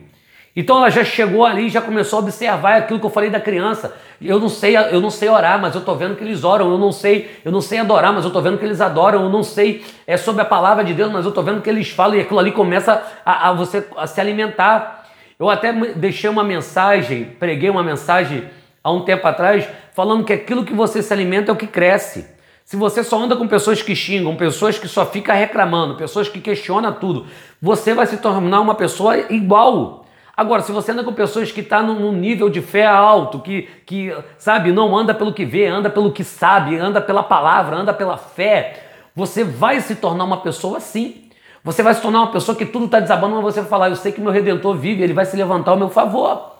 Então 0.54 0.76
ela 0.76 0.90
já 0.90 1.02
chegou 1.02 1.46
ali, 1.46 1.70
já 1.70 1.80
começou 1.80 2.18
a 2.18 2.22
observar 2.22 2.76
aquilo 2.76 3.00
que 3.00 3.06
eu 3.06 3.10
falei 3.10 3.30
da 3.30 3.40
criança. 3.40 3.94
Eu 4.20 4.38
não 4.38 4.50
sei, 4.50 4.76
eu 4.76 5.00
não 5.00 5.08
sei 5.08 5.28
orar, 5.28 5.58
mas 5.58 5.74
eu 5.74 5.78
estou 5.78 5.96
vendo 5.96 6.14
que 6.14 6.22
eles 6.22 6.44
oram. 6.44 6.70
Eu 6.70 6.78
não 6.78 6.92
sei, 6.92 7.30
eu 7.42 7.50
não 7.50 7.62
sei 7.62 7.78
adorar, 7.78 8.12
mas 8.12 8.24
eu 8.24 8.28
estou 8.28 8.42
vendo 8.42 8.58
que 8.58 8.64
eles 8.64 8.80
adoram. 8.80 9.22
Eu 9.22 9.30
não 9.30 9.42
sei 9.42 9.82
é 10.06 10.16
sobre 10.18 10.42
a 10.42 10.44
palavra 10.44 10.84
de 10.84 10.92
Deus, 10.92 11.10
mas 11.10 11.24
eu 11.24 11.30
estou 11.30 11.42
vendo 11.42 11.62
que 11.62 11.70
eles 11.70 11.88
falam 11.88 12.16
e 12.16 12.20
aquilo 12.20 12.38
ali 12.38 12.52
começa 12.52 13.02
a, 13.24 13.48
a 13.48 13.52
você 13.54 13.86
a 13.96 14.06
se 14.06 14.20
alimentar. 14.20 15.06
Eu 15.38 15.48
até 15.48 15.72
deixei 15.72 16.28
uma 16.28 16.44
mensagem, 16.44 17.24
preguei 17.38 17.70
uma 17.70 17.82
mensagem 17.82 18.44
há 18.84 18.92
um 18.92 19.00
tempo 19.04 19.26
atrás, 19.26 19.66
falando 19.94 20.22
que 20.22 20.34
aquilo 20.34 20.64
que 20.64 20.74
você 20.74 21.02
se 21.02 21.12
alimenta 21.12 21.50
é 21.50 21.54
o 21.54 21.56
que 21.56 21.66
cresce. 21.66 22.31
Se 22.64 22.76
você 22.76 23.02
só 23.02 23.18
anda 23.18 23.36
com 23.36 23.46
pessoas 23.46 23.82
que 23.82 23.94
xingam, 23.94 24.36
pessoas 24.36 24.78
que 24.78 24.88
só 24.88 25.04
ficam 25.04 25.34
reclamando, 25.34 25.96
pessoas 25.96 26.28
que 26.28 26.40
questionam 26.40 26.92
tudo, 26.92 27.26
você 27.60 27.92
vai 27.92 28.06
se 28.06 28.16
tornar 28.16 28.60
uma 28.60 28.74
pessoa 28.74 29.16
igual. 29.32 30.06
Agora, 30.36 30.62
se 30.62 30.72
você 30.72 30.92
anda 30.92 31.04
com 31.04 31.12
pessoas 31.12 31.52
que 31.52 31.60
estão 31.60 31.86
tá 31.86 31.92
num 31.92 32.12
nível 32.12 32.48
de 32.48 32.62
fé 32.62 32.86
alto, 32.86 33.40
que, 33.40 33.68
que, 33.84 34.16
sabe, 34.38 34.72
não 34.72 34.96
anda 34.96 35.12
pelo 35.12 35.34
que 35.34 35.44
vê, 35.44 35.66
anda 35.66 35.90
pelo 35.90 36.12
que 36.12 36.24
sabe, 36.24 36.78
anda 36.78 37.00
pela 37.00 37.22
palavra, 37.22 37.76
anda 37.76 37.92
pela 37.92 38.16
fé, 38.16 38.82
você 39.14 39.44
vai 39.44 39.80
se 39.80 39.96
tornar 39.96 40.24
uma 40.24 40.38
pessoa 40.38 40.78
assim. 40.78 41.28
Você 41.62 41.82
vai 41.82 41.94
se 41.94 42.00
tornar 42.00 42.20
uma 42.20 42.32
pessoa 42.32 42.56
que 42.56 42.64
tudo 42.64 42.86
está 42.86 42.98
desabando, 42.98 43.36
mas 43.36 43.44
você 43.44 43.60
vai 43.60 43.68
falar, 43.68 43.90
eu 43.90 43.96
sei 43.96 44.10
que 44.10 44.20
meu 44.20 44.32
Redentor 44.32 44.74
vive, 44.74 45.02
ele 45.02 45.12
vai 45.12 45.26
se 45.26 45.36
levantar 45.36 45.72
ao 45.72 45.76
meu 45.76 45.90
favor. 45.90 46.50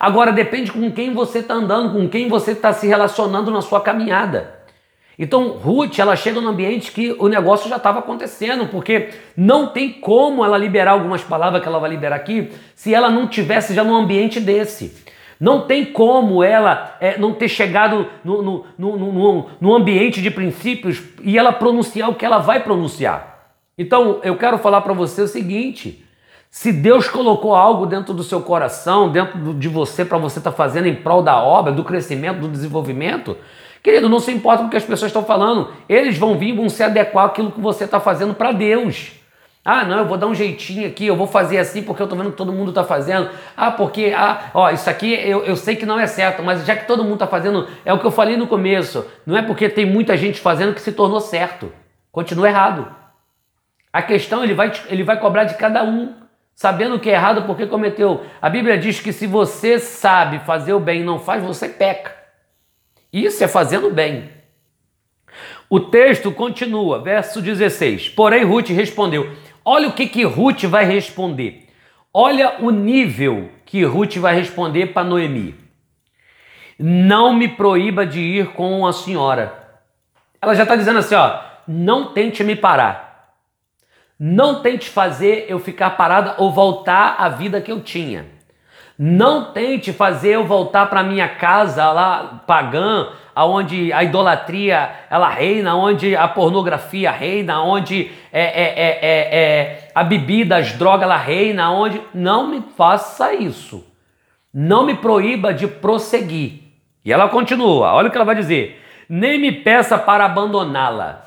Agora 0.00 0.32
depende 0.32 0.72
com 0.72 0.90
quem 0.90 1.12
você 1.12 1.40
está 1.40 1.54
andando, 1.54 1.92
com 1.92 2.08
quem 2.08 2.28
você 2.28 2.52
está 2.52 2.72
se 2.72 2.88
relacionando 2.88 3.50
na 3.50 3.60
sua 3.60 3.80
caminhada. 3.80 4.61
Então, 5.18 5.58
Ruth, 5.58 5.98
ela 5.98 6.16
chega 6.16 6.40
num 6.40 6.48
ambiente 6.48 6.90
que 6.90 7.14
o 7.18 7.28
negócio 7.28 7.68
já 7.68 7.76
estava 7.76 7.98
acontecendo, 7.98 8.66
porque 8.66 9.10
não 9.36 9.66
tem 9.66 9.92
como 9.92 10.44
ela 10.44 10.56
liberar 10.56 10.92
algumas 10.92 11.22
palavras 11.22 11.62
que 11.62 11.68
ela 11.68 11.78
vai 11.78 11.90
liberar 11.90 12.16
aqui 12.16 12.50
se 12.74 12.94
ela 12.94 13.10
não 13.10 13.26
tivesse 13.26 13.74
já 13.74 13.84
num 13.84 13.94
ambiente 13.94 14.40
desse. 14.40 15.02
Não 15.38 15.66
tem 15.66 15.84
como 15.84 16.42
ela 16.42 16.96
é, 17.00 17.18
não 17.18 17.34
ter 17.34 17.48
chegado 17.48 18.06
no, 18.24 18.42
no, 18.42 18.66
no, 18.78 19.50
no, 19.60 19.74
ambiente 19.74 20.22
de 20.22 20.30
princípios 20.30 21.02
e 21.20 21.36
ela 21.36 21.52
pronunciar 21.52 22.08
o 22.08 22.14
que 22.14 22.24
ela 22.24 22.38
vai 22.38 22.62
pronunciar. 22.62 23.50
Então, 23.76 24.20
eu 24.22 24.36
quero 24.36 24.56
falar 24.58 24.82
para 24.82 24.92
você 24.92 25.20
o 25.22 25.26
seguinte: 25.26 26.06
se 26.48 26.72
Deus 26.72 27.08
colocou 27.08 27.56
algo 27.56 27.86
dentro 27.86 28.14
do 28.14 28.22
seu 28.22 28.40
coração, 28.40 29.10
dentro 29.10 29.52
de 29.54 29.68
você, 29.68 30.04
para 30.04 30.16
você 30.16 30.38
estar 30.38 30.52
tá 30.52 30.56
fazendo 30.56 30.86
em 30.86 30.94
prol 30.94 31.22
da 31.22 31.42
obra, 31.42 31.72
do 31.72 31.82
crescimento, 31.82 32.38
do 32.38 32.48
desenvolvimento, 32.48 33.36
Querido, 33.82 34.08
não 34.08 34.20
se 34.20 34.30
importa 34.30 34.62
com 34.62 34.68
o 34.68 34.70
que 34.70 34.76
as 34.76 34.84
pessoas 34.84 35.08
estão 35.08 35.24
falando. 35.24 35.72
Eles 35.88 36.16
vão 36.16 36.38
vir, 36.38 36.54
vão 36.54 36.68
se 36.68 36.82
adequar 36.82 37.26
àquilo 37.26 37.50
que 37.50 37.60
você 37.60 37.84
está 37.84 37.98
fazendo 37.98 38.32
para 38.32 38.52
Deus. 38.52 39.12
Ah, 39.64 39.84
não, 39.84 39.98
eu 39.98 40.06
vou 40.06 40.16
dar 40.16 40.26
um 40.26 40.34
jeitinho 40.34 40.88
aqui, 40.88 41.06
eu 41.06 41.14
vou 41.14 41.26
fazer 41.26 41.58
assim 41.58 41.82
porque 41.82 42.02
eu 42.02 42.04
estou 42.04 42.18
vendo 42.18 42.32
que 42.32 42.36
todo 42.36 42.52
mundo 42.52 42.70
está 42.70 42.82
fazendo. 42.82 43.30
Ah, 43.56 43.70
porque, 43.70 44.12
ah, 44.16 44.50
ó, 44.54 44.70
isso 44.70 44.90
aqui 44.90 45.14
eu, 45.14 45.44
eu 45.44 45.54
sei 45.54 45.76
que 45.76 45.86
não 45.86 45.98
é 45.98 46.06
certo, 46.06 46.42
mas 46.42 46.64
já 46.66 46.74
que 46.74 46.86
todo 46.86 47.04
mundo 47.04 47.14
está 47.14 47.28
fazendo, 47.28 47.68
é 47.84 47.92
o 47.92 47.98
que 47.98 48.04
eu 48.04 48.10
falei 48.10 48.36
no 48.36 48.48
começo. 48.48 49.06
Não 49.24 49.36
é 49.36 49.42
porque 49.42 49.68
tem 49.68 49.86
muita 49.86 50.16
gente 50.16 50.40
fazendo 50.40 50.74
que 50.74 50.80
se 50.80 50.92
tornou 50.92 51.20
certo. 51.20 51.72
Continua 52.10 52.48
errado. 52.48 52.92
A 53.92 54.02
questão 54.02 54.42
ele 54.42 54.54
vai, 54.54 54.72
ele 54.88 55.04
vai 55.04 55.18
cobrar 55.20 55.44
de 55.44 55.54
cada 55.54 55.84
um, 55.84 56.12
sabendo 56.54 56.98
que 56.98 57.08
é 57.08 57.14
errado 57.14 57.42
porque 57.42 57.66
cometeu. 57.66 58.24
A 58.40 58.50
Bíblia 58.50 58.76
diz 58.78 59.00
que 59.00 59.12
se 59.12 59.28
você 59.28 59.78
sabe 59.78 60.40
fazer 60.40 60.72
o 60.72 60.80
bem 60.80 61.02
e 61.02 61.04
não 61.04 61.20
faz, 61.20 61.42
você 61.42 61.68
peca. 61.68 62.21
Isso 63.12 63.44
é 63.44 63.48
fazendo 63.48 63.90
bem. 63.90 64.30
O 65.68 65.80
texto 65.80 66.32
continua, 66.32 67.02
verso 67.02 67.42
16. 67.42 68.10
Porém, 68.10 68.44
Ruth 68.44 68.68
respondeu: 68.68 69.30
Olha 69.64 69.88
o 69.88 69.92
que, 69.92 70.06
que 70.06 70.24
Ruth 70.24 70.64
vai 70.64 70.84
responder. 70.84 71.68
Olha 72.12 72.56
o 72.60 72.70
nível 72.70 73.50
que 73.64 73.84
Ruth 73.84 74.16
vai 74.16 74.34
responder 74.34 74.88
para 74.88 75.04
Noemi. 75.04 75.54
Não 76.78 77.32
me 77.32 77.48
proíba 77.48 78.04
de 78.04 78.20
ir 78.20 78.48
com 78.52 78.86
a 78.86 78.92
senhora. 78.92 79.80
Ela 80.40 80.54
já 80.54 80.64
está 80.64 80.76
dizendo 80.76 80.98
assim: 80.98 81.14
ó, 81.14 81.40
não 81.66 82.12
tente 82.12 82.42
me 82.42 82.56
parar. 82.56 83.36
Não 84.18 84.62
tente 84.62 84.88
fazer 84.88 85.46
eu 85.48 85.58
ficar 85.58 85.90
parada 85.90 86.34
ou 86.38 86.52
voltar 86.52 87.16
à 87.18 87.28
vida 87.28 87.60
que 87.60 87.72
eu 87.72 87.80
tinha. 87.80 88.26
Não 88.98 89.52
tente 89.52 89.92
fazer 89.92 90.34
eu 90.34 90.44
voltar 90.44 90.86
para 90.86 91.02
minha 91.02 91.28
casa 91.28 91.90
lá 91.90 92.42
pagã, 92.46 93.08
aonde 93.34 93.92
a 93.92 94.04
idolatria 94.04 94.90
ela 95.10 95.28
reina, 95.28 95.74
onde 95.74 96.14
a 96.14 96.28
pornografia 96.28 97.10
reina, 97.10 97.62
onde 97.62 98.10
é, 98.32 98.42
é, 98.42 98.64
é, 98.76 98.98
é, 99.02 99.38
é 99.40 99.90
a 99.94 100.04
bebida, 100.04 100.56
as 100.56 100.72
drogas 100.72 101.02
ela 101.02 101.16
reina, 101.16 101.70
onde 101.70 102.00
não 102.14 102.46
me 102.48 102.62
faça 102.76 103.34
isso. 103.34 103.84
Não 104.52 104.84
me 104.84 104.94
proíba 104.94 105.54
de 105.54 105.66
prosseguir. 105.66 106.60
E 107.04 107.12
ela 107.12 107.28
continua, 107.28 107.94
olha 107.94 108.08
o 108.08 108.10
que 108.10 108.16
ela 108.16 108.24
vai 108.24 108.34
dizer. 108.34 108.80
Nem 109.08 109.40
me 109.40 109.50
peça 109.50 109.98
para 109.98 110.26
abandoná-la. 110.26 111.24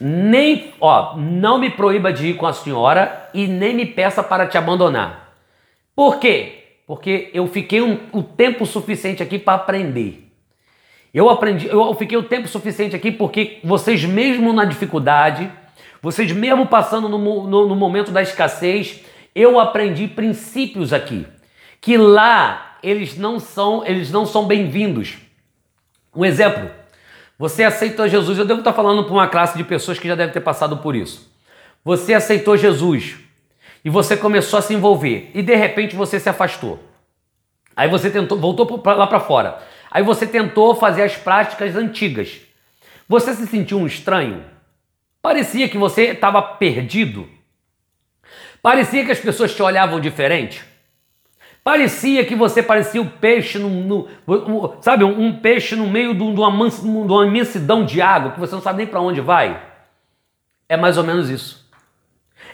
Nem, 0.00 0.74
ó, 0.80 1.16
não 1.16 1.58
me 1.58 1.70
proíba 1.70 2.12
de 2.12 2.28
ir 2.28 2.34
com 2.34 2.46
a 2.46 2.52
senhora 2.52 3.28
e 3.34 3.46
nem 3.46 3.74
me 3.74 3.86
peça 3.86 4.22
para 4.22 4.46
te 4.46 4.56
abandonar. 4.56 5.25
Por 5.96 6.18
quê? 6.18 6.64
Porque 6.86 7.30
eu 7.32 7.46
fiquei 7.48 7.80
um, 7.80 7.98
o 8.12 8.22
tempo 8.22 8.66
suficiente 8.66 9.22
aqui 9.22 9.38
para 9.38 9.54
aprender. 9.54 10.30
Eu 11.12 11.30
aprendi, 11.30 11.66
eu 11.66 11.94
fiquei 11.94 12.18
o 12.18 12.22
tempo 12.22 12.46
suficiente 12.46 12.94
aqui 12.94 13.10
porque 13.10 13.58
vocês 13.64 14.04
mesmo 14.04 14.52
na 14.52 14.66
dificuldade, 14.66 15.50
Vocês, 16.02 16.30
mesmo 16.30 16.66
passando 16.66 17.08
no, 17.08 17.18
no, 17.18 17.66
no 17.66 17.74
momento 17.74 18.12
da 18.12 18.20
escassez, 18.20 19.00
eu 19.34 19.58
aprendi 19.58 20.06
princípios 20.06 20.92
aqui. 20.92 21.26
Que 21.80 21.96
lá 21.96 22.76
eles 22.82 23.16
não 23.16 23.40
são, 23.40 23.84
eles 23.84 24.10
não 24.12 24.26
são 24.26 24.46
bem-vindos. 24.46 25.16
Um 26.14 26.24
exemplo. 26.24 26.70
Você 27.38 27.64
aceitou 27.64 28.06
Jesus. 28.06 28.38
Eu 28.38 28.44
devo 28.44 28.60
estar 28.60 28.74
falando 28.74 29.04
para 29.04 29.12
uma 29.14 29.26
classe 29.26 29.56
de 29.56 29.64
pessoas 29.64 29.98
que 29.98 30.06
já 30.06 30.14
devem 30.14 30.32
ter 30.32 30.40
passado 30.40 30.76
por 30.76 30.94
isso. 30.94 31.32
Você 31.82 32.12
aceitou 32.12 32.56
Jesus 32.56 33.16
e 33.86 33.88
você 33.88 34.16
começou 34.16 34.58
a 34.58 34.62
se 34.62 34.74
envolver 34.74 35.30
e 35.32 35.40
de 35.40 35.54
repente 35.54 35.94
você 35.94 36.18
se 36.18 36.28
afastou. 36.28 36.80
Aí 37.76 37.88
você 37.88 38.10
tentou, 38.10 38.36
voltou 38.36 38.82
lá 38.84 39.06
para 39.06 39.20
fora. 39.20 39.62
Aí 39.88 40.02
você 40.02 40.26
tentou 40.26 40.74
fazer 40.74 41.04
as 41.04 41.14
práticas 41.14 41.76
antigas. 41.76 42.40
Você 43.08 43.32
se 43.32 43.46
sentiu 43.46 43.78
um 43.78 43.86
estranho? 43.86 44.44
Parecia 45.22 45.68
que 45.68 45.78
você 45.78 46.06
estava 46.06 46.42
perdido? 46.42 47.28
Parecia 48.60 49.04
que 49.04 49.12
as 49.12 49.20
pessoas 49.20 49.54
te 49.54 49.62
olhavam 49.62 50.00
diferente? 50.00 50.64
Parecia 51.62 52.24
que 52.24 52.34
você 52.34 52.64
parecia 52.64 53.00
um 53.00 53.08
peixe, 53.08 53.56
no, 53.56 53.68
no, 53.68 54.08
um, 54.26 54.82
sabe, 54.82 55.04
um, 55.04 55.38
peixe 55.38 55.76
no 55.76 55.86
meio 55.86 56.12
de 56.12 56.22
uma, 56.24 56.70
de 56.70 56.86
uma 56.88 57.24
imensidão 57.24 57.84
de 57.84 58.02
água 58.02 58.32
que 58.32 58.40
você 58.40 58.52
não 58.52 58.62
sabe 58.62 58.78
nem 58.78 58.86
para 58.88 59.00
onde 59.00 59.20
vai. 59.20 59.62
É 60.68 60.76
mais 60.76 60.98
ou 60.98 61.04
menos 61.04 61.30
isso. 61.30 61.65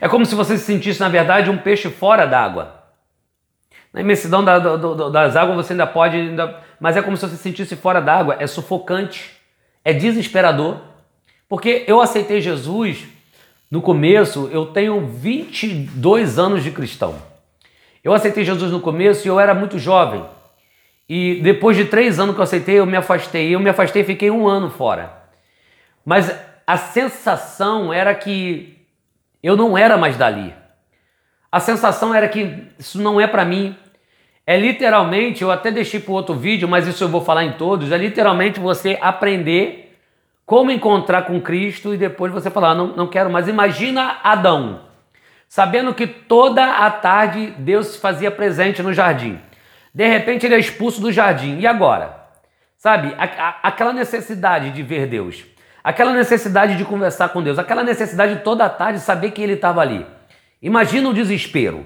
É 0.03 0.09
como 0.09 0.27
se 0.27 0.35
você 0.35 0.59
se 0.59 0.65
sentisse, 0.65 0.99
na 0.99 1.09
verdade, 1.09 1.49
um 1.49 1.57
peixe 1.57 1.89
fora 1.89 2.27
d'água. 2.27 2.75
Na 3.93 4.01
imensidão 4.01 4.45
da, 4.45 4.59
do, 4.59 5.09
das 5.11 5.37
águas 5.37 5.55
você 5.55 5.75
ainda 5.75 5.87
pode, 5.87 6.17
ainda, 6.17 6.59
mas 6.81 6.97
é 6.97 7.03
como 7.03 7.17
se 7.17 7.25
você 7.25 7.37
se 7.37 7.43
sentisse 7.45 7.77
fora 7.77 8.01
d'água. 8.01 8.35
É 8.41 8.49
sufocante, 8.49 9.31
é 9.85 9.93
desesperador. 9.93 10.79
Porque 11.49 11.85
eu 11.87 12.01
aceitei 12.01 12.41
Jesus 12.41 13.05
no 13.71 13.81
começo, 13.81 14.51
eu 14.51 14.67
tenho 14.67 15.07
22 15.07 16.37
anos 16.37 16.65
de 16.65 16.73
cristão. 16.73 17.15
Eu 18.03 18.13
aceitei 18.13 18.45
Jesus 18.45 18.73
no 18.73 18.81
começo 18.81 19.25
e 19.25 19.29
eu 19.29 19.39
era 19.39 19.55
muito 19.55 19.79
jovem. 19.79 20.25
E 21.09 21.41
depois 21.45 21.77
de 21.77 21.85
três 21.85 22.19
anos 22.19 22.35
que 22.35 22.41
eu 22.41 22.45
aceitei, 22.45 22.81
eu 22.81 22.87
me 22.87 22.97
afastei. 22.97 23.55
Eu 23.55 23.61
me 23.61 23.71
afastei 23.71 24.03
e 24.03 24.05
fiquei 24.05 24.33
um 24.33 24.49
ano 24.49 24.69
fora. 24.69 25.13
Mas 26.05 26.35
a 26.67 26.77
sensação 26.77 27.93
era 27.93 28.13
que 28.17 28.82
eu 29.43 29.57
não 29.57 29.77
era 29.77 29.97
mais 29.97 30.17
dali. 30.17 30.55
A 31.51 31.61
sensação 31.61 32.15
era 32.15 32.29
que 32.29 32.69
isso 32.79 33.01
não 33.01 33.21
é 33.21 33.27
para 33.27 33.45
mim. 33.45 33.77
É 34.47 34.57
literalmente, 34.57 35.43
eu 35.43 35.51
até 35.51 35.71
deixei 35.71 36.01
para 36.01 36.13
outro 36.13 36.35
vídeo, 36.35 36.69
mas 36.69 36.87
isso 36.87 37.05
eu 37.05 37.09
vou 37.09 37.21
falar 37.21 37.45
em 37.45 37.53
todos. 37.53 37.93
É 37.93 37.97
literalmente 37.97 38.61
você 38.61 38.99
aprender 39.01 39.99
como 40.47 40.71
encontrar 40.71 41.23
com 41.23 41.41
Cristo 41.41 41.95
e 41.95 41.97
depois 41.97 42.33
você 42.33 42.51
falar, 42.51 42.75
não, 42.75 42.89
não 42.89 43.07
quero 43.07 43.31
mais. 43.31 43.49
Imagina 43.49 44.19
Adão 44.23 44.93
sabendo 45.53 45.93
que 45.93 46.07
toda 46.07 46.65
a 46.65 46.91
tarde 46.91 47.53
Deus 47.59 47.89
se 47.89 47.99
fazia 47.99 48.31
presente 48.31 48.83
no 48.83 48.91
jardim. 48.91 49.39
De 49.95 50.09
repente 50.09 50.47
ele 50.47 50.55
é 50.55 50.59
expulso 50.59 50.99
do 50.99 51.13
jardim. 51.13 51.59
E 51.59 51.67
agora? 51.67 52.23
Sabe, 52.79 53.15
a, 53.19 53.25
a, 53.25 53.59
aquela 53.65 53.93
necessidade 53.93 54.71
de 54.71 54.83
ver 54.83 55.07
Deus, 55.07 55.45
aquela 55.83 56.13
necessidade 56.13 56.77
de 56.77 56.85
conversar 56.85 57.31
com 57.31 57.43
Deus, 57.43 57.59
aquela 57.59 57.83
necessidade 57.83 58.41
toda 58.45 58.65
a 58.65 58.69
tarde 58.69 58.99
de 58.99 59.05
saber 59.05 59.31
que 59.31 59.43
ele 59.43 59.55
estava 59.55 59.81
ali. 59.81 60.07
Imagina 60.61 61.09
o 61.09 61.15
desespero. 61.15 61.85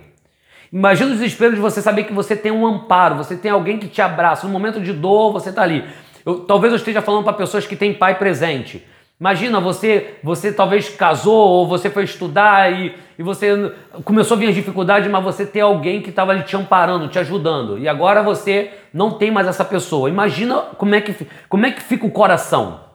Imagina 0.73 1.11
o 1.11 1.15
desespero 1.15 1.55
de 1.55 1.61
você 1.61 1.81
saber 1.81 2.05
que 2.05 2.13
você 2.13 2.37
tem 2.37 2.53
um 2.53 2.67
amparo, 2.67 3.17
você 3.17 3.37
tem 3.37 3.51
alguém 3.51 3.79
que 3.79 3.89
te 3.89 4.03
abraça. 4.03 4.47
No 4.47 4.53
momento 4.53 4.81
de 4.81 4.93
dor, 4.93 5.33
você 5.33 5.51
está 5.51 5.63
ali. 5.63 5.85
Eu, 6.25 6.41
talvez 6.41 6.73
eu 6.73 6.77
esteja 6.77 7.01
falando 7.01 7.25
para 7.25 7.33
pessoas 7.33 7.67
que 7.67 7.77
têm 7.77 7.95
pai 7.95 8.19
presente. 8.19 8.85
Imagina, 9.19 9.61
você, 9.61 10.19
você 10.23 10.53
talvez 10.53 10.91
casou 10.91 11.35
ou 11.35 11.67
você 11.67 11.89
foi 11.89 12.05
estudar 12.05 12.71
e, 12.71 12.95
e 13.19 13.23
você 13.23 13.73
começou 14.05 14.37
a 14.37 14.41
vir 14.41 14.49
as 14.49 14.55
dificuldades, 14.55 15.11
mas 15.11 15.25
você 15.25 15.47
tem 15.47 15.63
alguém 15.63 16.03
que 16.03 16.11
estava 16.11 16.33
ali 16.33 16.43
te 16.43 16.55
amparando, 16.55 17.09
te 17.09 17.19
ajudando. 17.19 17.79
E 17.79 17.89
agora 17.89 18.23
você 18.23 18.73
não 18.93 19.13
tem 19.13 19.31
mais 19.31 19.47
essa 19.47 19.65
pessoa. 19.65 20.11
Imagina 20.11 20.57
como 20.77 20.95
é 20.95 21.01
que, 21.01 21.27
como 21.49 21.65
é 21.65 21.71
que 21.71 21.81
fica 21.81 22.05
o 22.05 22.11
coração. 22.11 22.86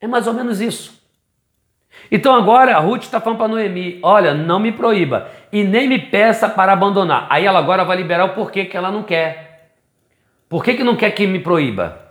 É 0.00 0.06
mais 0.06 0.26
ou 0.26 0.34
menos 0.34 0.60
isso. 0.60 1.00
Então 2.10 2.34
agora 2.34 2.76
a 2.76 2.80
Ruth 2.80 3.02
está 3.02 3.20
falando 3.20 3.38
para 3.38 3.48
Noemi: 3.48 3.98
olha, 4.02 4.32
não 4.32 4.58
me 4.58 4.72
proíba 4.72 5.28
e 5.52 5.62
nem 5.62 5.88
me 5.88 5.98
peça 5.98 6.48
para 6.48 6.72
abandonar. 6.72 7.26
Aí 7.28 7.44
ela 7.44 7.58
agora 7.58 7.84
vai 7.84 7.96
liberar 7.96 8.24
o 8.24 8.34
porquê 8.34 8.64
que 8.64 8.76
ela 8.76 8.90
não 8.90 9.02
quer. 9.02 9.74
Por 10.48 10.64
que, 10.64 10.74
que 10.74 10.84
não 10.84 10.96
quer 10.96 11.10
que 11.10 11.26
me 11.26 11.38
proíba? 11.38 12.10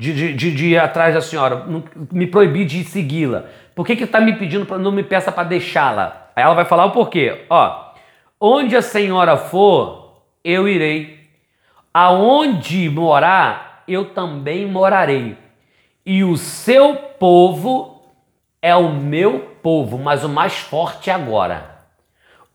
de, 0.00 0.14
de, 0.14 0.32
de, 0.32 0.50
de 0.54 0.66
ir 0.68 0.78
atrás 0.78 1.14
da 1.14 1.20
senhora, 1.20 1.66
me 2.10 2.26
proibir 2.26 2.64
de 2.64 2.82
segui-la. 2.84 3.44
Por 3.74 3.86
que 3.86 3.94
que 3.94 4.04
está 4.04 4.18
me 4.18 4.32
pedindo 4.32 4.64
para 4.64 4.78
não 4.78 4.90
me 4.90 5.02
peça 5.02 5.30
para 5.30 5.44
deixá-la? 5.44 6.30
Aí 6.34 6.42
ela 6.42 6.54
vai 6.54 6.64
falar 6.64 6.86
o 6.86 6.90
porquê. 6.90 7.44
Ó, 7.50 7.92
onde 8.40 8.74
a 8.74 8.80
senhora 8.80 9.36
for, 9.36 10.22
eu 10.42 10.66
irei. 10.66 11.28
Aonde 11.92 12.88
morar, 12.88 13.84
eu 13.86 14.06
também 14.06 14.66
morarei. 14.66 15.36
E 16.04 16.24
o 16.24 16.36
seu 16.36 16.96
povo 16.96 18.02
é 18.62 18.74
o 18.74 18.92
meu 18.92 19.40
povo, 19.62 19.98
mas 19.98 20.24
o 20.24 20.28
mais 20.28 20.56
forte 20.58 21.10
agora. 21.10 21.78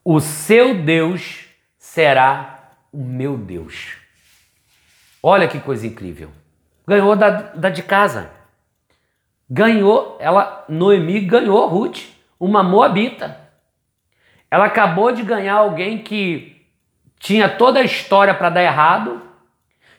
O 0.04 0.20
seu 0.20 0.76
Deus 0.76 1.46
será 1.78 2.72
o 2.92 3.04
meu 3.04 3.38
Deus. 3.38 3.98
Olha 5.22 5.48
que 5.48 5.60
coisa 5.60 5.88
incrível. 5.88 6.32
Ganhou 6.88 7.16
da, 7.16 7.30
da 7.30 7.70
de 7.70 7.82
casa. 7.82 8.30
Ganhou, 9.50 10.18
ela, 10.20 10.66
Noemi 10.68 11.20
ganhou 11.22 11.68
Ruth, 11.68 12.02
uma 12.40 12.64
moabita. 12.64 13.40
Ela 14.50 14.66
acabou 14.66 15.12
de 15.12 15.24
ganhar 15.24 15.56
alguém 15.56 16.00
que 16.00 16.56
tinha 17.20 17.50
toda 17.50 17.80
a 17.80 17.84
história 17.84 18.34
para 18.34 18.50
dar 18.50 18.62
errado, 18.62 19.22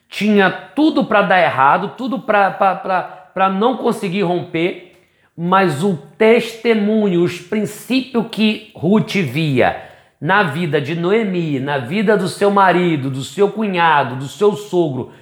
tinha 0.09 0.51
tudo 0.51 1.05
para 1.05 1.23
dar 1.23 1.41
errado, 1.41 1.95
tudo 1.97 2.21
para 2.21 3.16
não 3.51 3.77
conseguir 3.77 4.22
romper, 4.22 4.94
mas 5.37 5.85
o 5.85 5.99
testemunho, 6.16 7.22
os 7.22 7.38
princípios 7.38 8.25
que 8.33 8.70
Ruth 8.75 9.16
via 9.16 9.85
na 10.18 10.42
vida 10.42 10.81
de 10.81 10.94
Noemi, 10.94 11.61
na 11.61 11.77
vida 11.77 12.16
do 12.16 12.29
seu 12.29 12.51
marido, 12.51 13.11
do 13.11 13.22
seu 13.22 13.51
cunhado, 13.51 14.16
do 14.16 14.27
seu 14.27 14.57
sogro, 14.57 15.12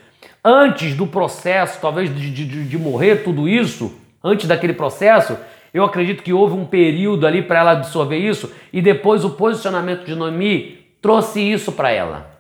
antes 0.45 0.95
do 0.95 1.07
processo, 1.07 1.81
talvez 1.81 2.15
de, 2.15 2.31
de, 2.31 2.65
de 2.65 2.79
morrer 2.79 3.25
tudo 3.25 3.49
isso, 3.49 3.93
antes 4.23 4.47
daquele 4.47 4.75
processo, 4.75 5.37
eu 5.73 5.83
acredito 5.83 6.23
que 6.23 6.33
houve 6.33 6.55
um 6.55 6.65
período 6.65 7.27
ali 7.27 7.43
para 7.43 7.59
ela 7.59 7.73
absorver 7.73 8.19
isso 8.19 8.53
e 8.73 8.81
depois 8.81 9.25
o 9.25 9.31
posicionamento 9.31 10.05
de 10.05 10.15
Noemi 10.15 10.79
trouxe 11.03 11.41
isso 11.41 11.73
para 11.73 11.91
ela. 11.91 12.31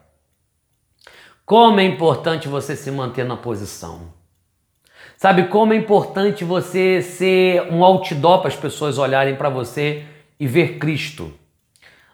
Como 1.44 1.80
é 1.80 1.84
importante 1.84 2.46
você 2.46 2.76
se 2.76 2.92
manter 2.92 3.24
na 3.24 3.36
posição. 3.36 4.13
Sabe 5.16 5.44
como 5.44 5.72
é 5.72 5.76
importante 5.76 6.44
você 6.44 7.00
ser 7.00 7.72
um 7.72 7.84
outdoor 7.84 8.40
para 8.40 8.48
as 8.48 8.56
pessoas 8.56 8.98
olharem 8.98 9.36
para 9.36 9.48
você 9.48 10.04
e 10.38 10.46
ver 10.46 10.78
Cristo. 10.78 11.32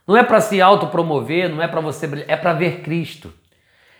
Não 0.06 0.16
é 0.16 0.22
para 0.22 0.40
se 0.40 0.60
autopromover, 0.60 1.48
não 1.48 1.62
é 1.62 1.68
para 1.68 1.80
você, 1.80 2.24
é 2.26 2.36
para 2.36 2.52
ver 2.52 2.80
Cristo. 2.80 3.32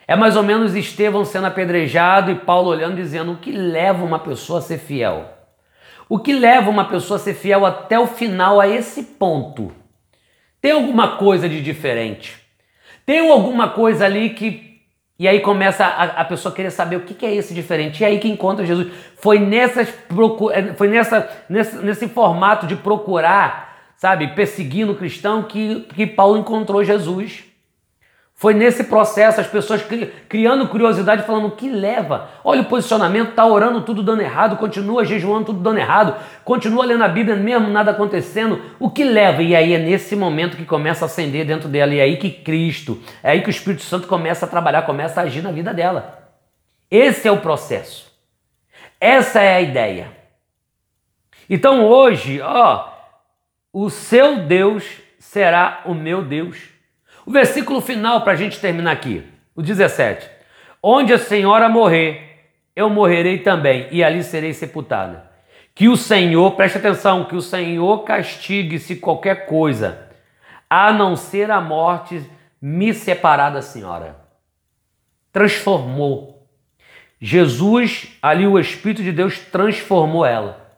É 0.07 0.17
mais 0.17 0.37
ou 0.37 0.43
menos 0.43 0.75
Estevão 0.75 1.25
sendo 1.25 1.47
apedrejado 1.47 2.31
e 2.31 2.35
Paulo 2.35 2.69
olhando 2.69 2.97
dizendo 2.97 3.33
o 3.33 3.37
que 3.37 3.53
leva 3.53 4.05
uma 4.05 4.19
pessoa 4.19 4.59
a 4.59 4.63
ser 4.63 4.79
fiel. 4.79 5.25
O 6.09 6.19
que 6.19 6.33
leva 6.33 6.69
uma 6.69 6.85
pessoa 6.87 7.17
a 7.17 7.21
ser 7.21 7.35
fiel 7.35 7.65
até 7.65 7.97
o 7.97 8.09
final, 8.09 8.61
a 8.61 8.67
esse 8.67 9.05
ponto? 9.05 9.73
Tem 10.61 10.73
alguma 10.73 11.17
coisa 11.17 11.49
de 11.49 11.63
diferente? 11.63 12.37
Tem 13.07 13.31
alguma 13.31 13.69
coisa 13.69 14.05
ali 14.05 14.31
que. 14.31 14.70
E 15.21 15.29
aí 15.29 15.41
começa 15.41 15.85
a, 15.85 16.23
a 16.23 16.25
pessoa 16.25 16.55
querer 16.55 16.71
saber 16.71 16.97
o 16.97 17.01
que, 17.01 17.13
que, 17.13 17.27
é 17.27 17.35
esse 17.35 17.53
diferente. 17.53 18.01
E 18.01 18.07
aí 18.07 18.19
que 18.19 18.27
encontra 18.27 18.65
Jesus. 18.65 18.91
Foi, 19.17 19.39
nessas, 19.39 19.93
é, 20.51 20.73
foi 20.73 20.89
nessa, 20.89 21.29
nesse, 21.47 21.77
nesse 21.77 22.09
formato 22.09 22.67
de 22.67 22.75
procurar, 22.75 23.77
sabe, 23.99 24.29
perseguindo 24.29 24.93
o 24.93 24.97
cristão 24.97 25.43
que, 25.43 25.87
que 25.95 26.07
Paulo 26.07 26.39
encontrou 26.39 26.83
Jesus. 26.83 27.45
Foi 28.41 28.55
nesse 28.55 28.85
processo, 28.85 29.39
as 29.39 29.47
pessoas 29.47 29.83
cri, 29.83 30.07
criando 30.27 30.67
curiosidade, 30.67 31.25
falando 31.25 31.49
o 31.49 31.51
que 31.51 31.69
leva. 31.69 32.31
Olha 32.43 32.63
o 32.63 32.65
posicionamento, 32.65 33.35
tá 33.35 33.45
orando 33.45 33.83
tudo 33.83 34.03
dando 34.03 34.23
errado, 34.23 34.57
continua 34.57 35.05
jejuando 35.05 35.45
tudo 35.45 35.61
dando 35.61 35.77
errado, 35.79 36.17
continua 36.43 36.87
lendo 36.87 37.05
a 37.05 37.09
Bíblia 37.09 37.37
mesmo 37.37 37.69
nada 37.69 37.91
acontecendo. 37.91 38.59
O 38.79 38.89
que 38.89 39.05
leva? 39.05 39.43
E 39.43 39.55
aí 39.55 39.75
é 39.75 39.79
nesse 39.79 40.17
momento 40.17 40.57
que 40.57 40.65
começa 40.65 41.05
a 41.05 41.07
acender 41.07 41.45
dentro 41.45 41.69
dela, 41.69 41.93
e 41.93 41.99
é 41.99 42.03
aí 42.03 42.17
que 42.17 42.31
Cristo, 42.31 42.99
é 43.23 43.33
aí 43.33 43.43
que 43.43 43.49
o 43.49 43.51
Espírito 43.51 43.83
Santo 43.83 44.09
começa 44.09 44.47
a 44.47 44.49
trabalhar, 44.49 44.87
começa 44.87 45.21
a 45.21 45.25
agir 45.25 45.43
na 45.43 45.53
vida 45.53 45.75
dela. 45.75 46.31
Esse 46.91 47.29
é 47.29 47.31
o 47.31 47.43
processo. 47.43 48.11
Essa 48.99 49.43
é 49.43 49.57
a 49.57 49.61
ideia. 49.61 50.13
Então 51.47 51.85
hoje, 51.85 52.41
ó, 52.41 52.89
o 53.71 53.91
seu 53.91 54.45
Deus 54.45 54.91
será 55.19 55.83
o 55.85 55.93
meu 55.93 56.23
Deus. 56.23 56.80
O 57.31 57.33
versículo 57.33 57.81
final 57.81 58.23
para 58.23 58.33
a 58.33 58.37
gente 58.37 58.59
terminar 58.59 58.91
aqui, 58.91 59.25
o 59.55 59.63
17: 59.63 60.29
Onde 60.83 61.13
a 61.13 61.19
senhora 61.19 61.69
morrer, 61.69 62.51
eu 62.75 62.91
morrerei 62.91 63.39
também, 63.39 63.87
e 63.93 64.03
ali 64.03 64.25
serei 64.25 64.53
sepultada. 64.53 65.31
Que 65.73 65.89
o 65.89 65.97
Senhor, 65.97 66.51
preste 66.57 66.79
atenção, 66.79 67.27
que 67.27 67.37
o 67.37 67.41
Senhor 67.41 68.03
castigue 68.03 68.81
se 68.81 68.97
qualquer 68.97 69.47
coisa, 69.47 70.09
a 70.69 70.93
não 70.93 71.15
ser 71.15 71.53
a 71.53 71.61
morte, 71.61 72.21
me 72.61 72.93
separar 72.93 73.51
da 73.51 73.63
senhora. 73.63 74.17
Transformou. 75.33 76.49
Jesus, 77.21 78.09
ali 78.21 78.45
o 78.45 78.59
Espírito 78.59 79.05
de 79.05 79.13
Deus 79.13 79.39
transformou 79.39 80.27
ela. 80.27 80.69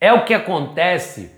É 0.00 0.12
o 0.12 0.24
que 0.24 0.34
acontece 0.34 1.30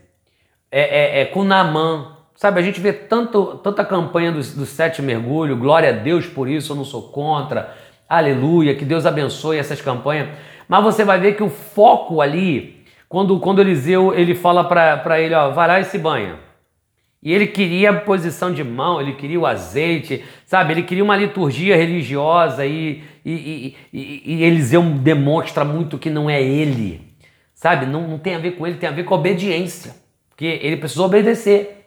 é, 0.71 0.81
é, 0.81 1.21
é 1.21 1.25
com 1.27 1.45
Namã. 1.45 2.12
Sabe, 2.43 2.59
a 2.59 2.63
gente 2.65 2.81
vê 2.81 2.93
tanto, 2.93 3.61
tanta 3.63 3.85
campanha 3.85 4.33
dos, 4.33 4.53
dos 4.53 4.71
sete 4.71 5.01
mergulhos, 5.01 5.57
glória 5.57 5.91
a 5.91 5.93
Deus 5.93 6.27
por 6.27 6.49
isso, 6.49 6.73
eu 6.73 6.77
não 6.77 6.85
sou 6.85 7.03
contra, 7.03 7.73
aleluia, 8.09 8.75
que 8.75 8.85
Deus 8.85 9.07
abençoe 9.07 9.59
essas 9.59 9.81
campanhas. 9.81 10.29
Mas 10.67 10.83
você 10.83 11.05
vai 11.05 11.21
ver 11.21 11.37
que 11.37 11.43
o 11.45 11.49
foco 11.49 12.21
ali, 12.21 12.85
quando, 13.09 13.39
quando 13.39 13.61
Eliseu 13.61 14.13
ele 14.13 14.35
fala 14.35 14.65
para 14.65 15.21
ele, 15.21 15.33
ó, 15.37 15.51
vai 15.51 15.69
lá 15.69 15.79
e 15.79 15.85
se 15.85 15.97
banha. 15.99 16.41
E 17.23 17.33
ele 17.33 17.47
queria 17.47 17.91
a 17.91 18.01
posição 18.01 18.53
de 18.53 18.65
mão, 18.65 19.01
ele 19.01 19.13
queria 19.13 19.39
o 19.39 19.47
azeite, 19.47 20.25
sabe? 20.45 20.73
Ele 20.73 20.83
queria 20.83 21.05
uma 21.05 21.17
liturgia 21.17 21.77
religiosa 21.77 22.67
e, 22.67 23.05
e, 23.25 23.77
e, 23.93 24.23
e, 24.27 24.43
Eliseu 24.43 24.83
demonstra 24.83 25.65
muito 25.65 25.97
que 25.97 26.11
não 26.11 26.29
é 26.29 26.43
ele, 26.43 27.03
sabe? 27.55 27.87
Não, 27.87 28.09
não 28.09 28.19
tem 28.19 28.35
a 28.35 28.39
ver 28.41 28.57
com 28.57 28.67
ele, 28.67 28.79
tem 28.79 28.89
a 28.89 28.93
ver 28.93 29.05
com 29.05 29.15
a 29.15 29.19
obediência, 29.19 29.95
porque 30.29 30.59
ele 30.61 30.77
precisou 30.77 31.07
obedecer. 31.07 31.79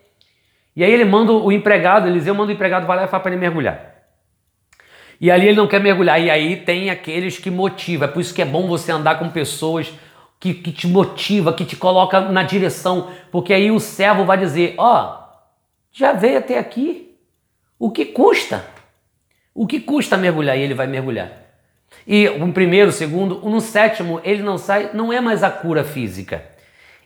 E 0.76 0.84
aí 0.84 0.92
ele 0.92 1.06
manda 1.06 1.32
o 1.32 1.52
empregado, 1.52 2.08
Eliseu 2.08 2.36
manda 2.36 2.52
o 2.52 2.56
empregado 2.56 2.86
vai 2.86 2.98
lá 2.98 3.06
e 3.06 3.08
fala 3.08 3.24
para 3.24 3.32
ele 3.32 3.40
mergulhar. 3.40 3.96
E 5.22 5.32
ali 5.32 5.48
ele 5.48 5.56
não 5.56 5.68
quer 5.68 5.80
mergulhar. 5.80 6.20
E 6.20 6.30
aí 6.30 6.58
tem 6.58 6.90
aqueles 6.90 7.38
que 7.38 7.50
motivam. 7.50 8.08
É 8.08 8.12
por 8.12 8.20
isso 8.20 8.34
que 8.34 8.42
é 8.42 8.46
bom 8.46 8.68
você 8.68 8.92
andar 8.92 9.18
com 9.18 9.30
pessoas 9.30 9.94
que, 10.40 10.54
que 10.54 10.74
te 10.74 10.88
motiva, 10.88 11.54
que 11.54 11.64
te 11.64 11.78
coloca 11.78 12.20
na 12.20 12.44
direção. 12.44 13.10
Porque 13.32 13.54
aí 13.54 13.72
o 13.72 13.80
servo 13.80 14.26
vai 14.26 14.38
dizer: 14.38 14.76
Ó, 14.78 15.04
oh, 15.04 15.26
já 15.94 16.12
veio 16.12 16.40
até 16.40 16.60
aqui. 16.60 17.16
O 17.80 17.92
que 17.92 18.06
custa? 18.06 18.66
O 19.54 19.66
que 19.66 19.80
custa 19.80 20.18
mergulhar? 20.18 20.58
E 20.58 20.62
ele 20.62 20.74
vai 20.74 20.88
mergulhar. 20.88 21.32
E 22.06 22.28
um 22.30 22.52
primeiro, 22.52 22.92
segundo, 22.92 23.40
no 23.50 23.62
sétimo, 23.62 24.20
ele 24.24 24.44
não 24.44 24.58
sai, 24.58 24.90
não 24.94 25.14
é 25.14 25.22
mais 25.22 25.44
a 25.44 25.50
cura 25.50 25.86
física 25.86 26.55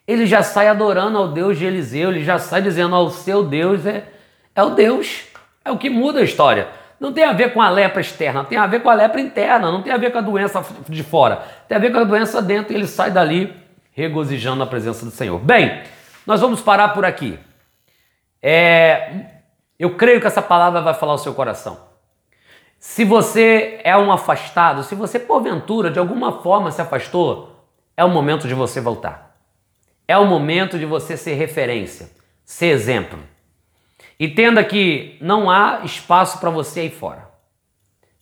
ele 0.09 0.25
já 0.25 0.41
sai 0.41 0.67
adorando 0.67 1.19
ao 1.19 1.27
Deus 1.27 1.55
de 1.55 1.65
Eliseu, 1.65 2.09
ele 2.09 2.23
já 2.23 2.39
sai 2.39 2.63
dizendo 2.63 2.95
ao 2.95 3.11
seu 3.11 3.43
Deus 3.43 3.85
é, 3.85 4.05
é 4.55 4.63
o 4.63 4.71
Deus. 4.71 5.25
É 5.63 5.69
o 5.69 5.77
que 5.77 5.87
muda 5.87 6.19
a 6.19 6.23
história. 6.23 6.67
Não 6.99 7.13
tem 7.13 7.23
a 7.23 7.31
ver 7.31 7.53
com 7.53 7.61
a 7.61 7.69
lepra 7.69 8.01
externa, 8.01 8.43
tem 8.43 8.57
a 8.57 8.65
ver 8.65 8.81
com 8.81 8.89
a 8.89 8.95
lepra 8.95 9.21
interna, 9.21 9.71
não 9.71 9.83
tem 9.83 9.93
a 9.93 9.97
ver 9.97 10.11
com 10.11 10.17
a 10.17 10.21
doença 10.21 10.65
de 10.89 11.03
fora, 11.03 11.43
tem 11.67 11.77
a 11.77 11.79
ver 11.79 11.91
com 11.91 11.99
a 11.99 12.03
doença 12.03 12.41
dentro 12.41 12.73
e 12.73 12.75
ele 12.75 12.87
sai 12.87 13.11
dali 13.11 13.55
regozijando 13.91 14.57
na 14.57 14.65
presença 14.65 15.05
do 15.05 15.11
Senhor. 15.11 15.37
Bem, 15.37 15.83
nós 16.25 16.41
vamos 16.41 16.59
parar 16.59 16.89
por 16.89 17.05
aqui. 17.05 17.37
É, 18.41 19.11
eu 19.77 19.95
creio 19.95 20.19
que 20.19 20.25
essa 20.25 20.41
palavra 20.41 20.81
vai 20.81 20.95
falar 20.95 21.13
o 21.13 21.19
seu 21.19 21.35
coração. 21.35 21.77
Se 22.79 23.05
você 23.05 23.79
é 23.83 23.95
um 23.95 24.11
afastado, 24.11 24.81
se 24.81 24.95
você 24.95 25.19
porventura 25.19 25.91
de 25.91 25.99
alguma 25.99 26.41
forma 26.41 26.71
se 26.71 26.81
afastou, 26.81 27.67
é 27.95 28.03
o 28.03 28.09
momento 28.09 28.47
de 28.47 28.55
você 28.55 28.81
voltar. 28.81 29.28
É 30.09 30.17
o 30.17 30.25
momento 30.25 30.79
de 30.79 30.87
você 30.87 31.15
ser 31.15 31.35
referência, 31.35 32.09
ser 32.43 32.65
exemplo. 32.71 33.19
Entenda 34.19 34.63
que 34.63 35.15
não 35.21 35.51
há 35.51 35.81
espaço 35.83 36.39
para 36.39 36.49
você 36.49 36.79
aí 36.79 36.89
fora. 36.89 37.29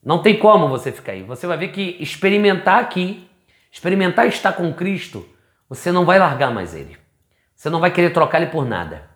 Não 0.04 0.22
tem 0.22 0.38
como 0.38 0.68
você 0.68 0.92
ficar 0.92 1.14
aí. 1.14 1.24
Você 1.24 1.48
vai 1.48 1.56
ver 1.56 1.70
que 1.70 1.96
experimentar 2.02 2.82
aqui, 2.84 3.26
experimentar 3.72 4.28
estar 4.28 4.52
com 4.52 4.74
Cristo, 4.74 5.26
você 5.70 5.90
não 5.90 6.04
vai 6.04 6.20
largar 6.20 6.54
mais 6.54 6.76
ele. 6.76 6.98
Você 7.56 7.70
não 7.70 7.80
vai 7.80 7.90
querer 7.90 8.10
trocar 8.10 8.42
ele 8.42 8.52
por 8.52 8.66
nada. 8.66 9.10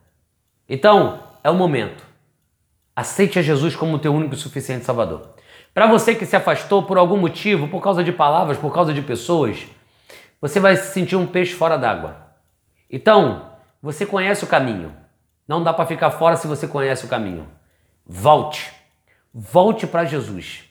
Então, 0.70 1.22
é 1.44 1.50
o 1.50 1.56
momento. 1.56 2.06
Aceite 2.96 3.38
a 3.38 3.42
Jesus 3.42 3.76
como 3.76 4.00
teu 4.00 4.14
único 4.14 4.34
e 4.34 4.38
suficiente 4.38 4.86
Salvador. 4.86 5.36
Para 5.74 5.88
você 5.88 6.16
que 6.16 6.26
se 6.26 6.38
afastou 6.38 6.84
por 6.84 6.98
algum 6.98 7.18
motivo, 7.18 7.68
por 7.68 7.82
causa 7.84 8.02
de 8.02 8.14
palavras, 8.14 8.58
por 8.58 8.74
causa 8.74 8.94
de 8.94 9.02
pessoas, 9.02 9.68
você 10.40 10.58
vai 10.58 10.78
se 10.78 10.94
sentir 10.94 11.18
um 11.18 11.28
peixe 11.28 11.54
fora 11.54 11.76
d'água. 11.76 12.31
Então, 12.92 13.52
você 13.82 14.06
conhece 14.06 14.44
o 14.44 14.48
caminho. 14.48 14.94
Não 15.48 15.64
dá 15.64 15.74
para 15.74 15.86
ficar 15.86 16.12
fora 16.12 16.36
se 16.36 16.46
você 16.46 16.68
conhece 16.68 17.06
o 17.06 17.08
caminho. 17.08 17.48
Volte. 18.06 18.72
Volte 19.34 19.88
para 19.88 20.04
Jesus. 20.04 20.66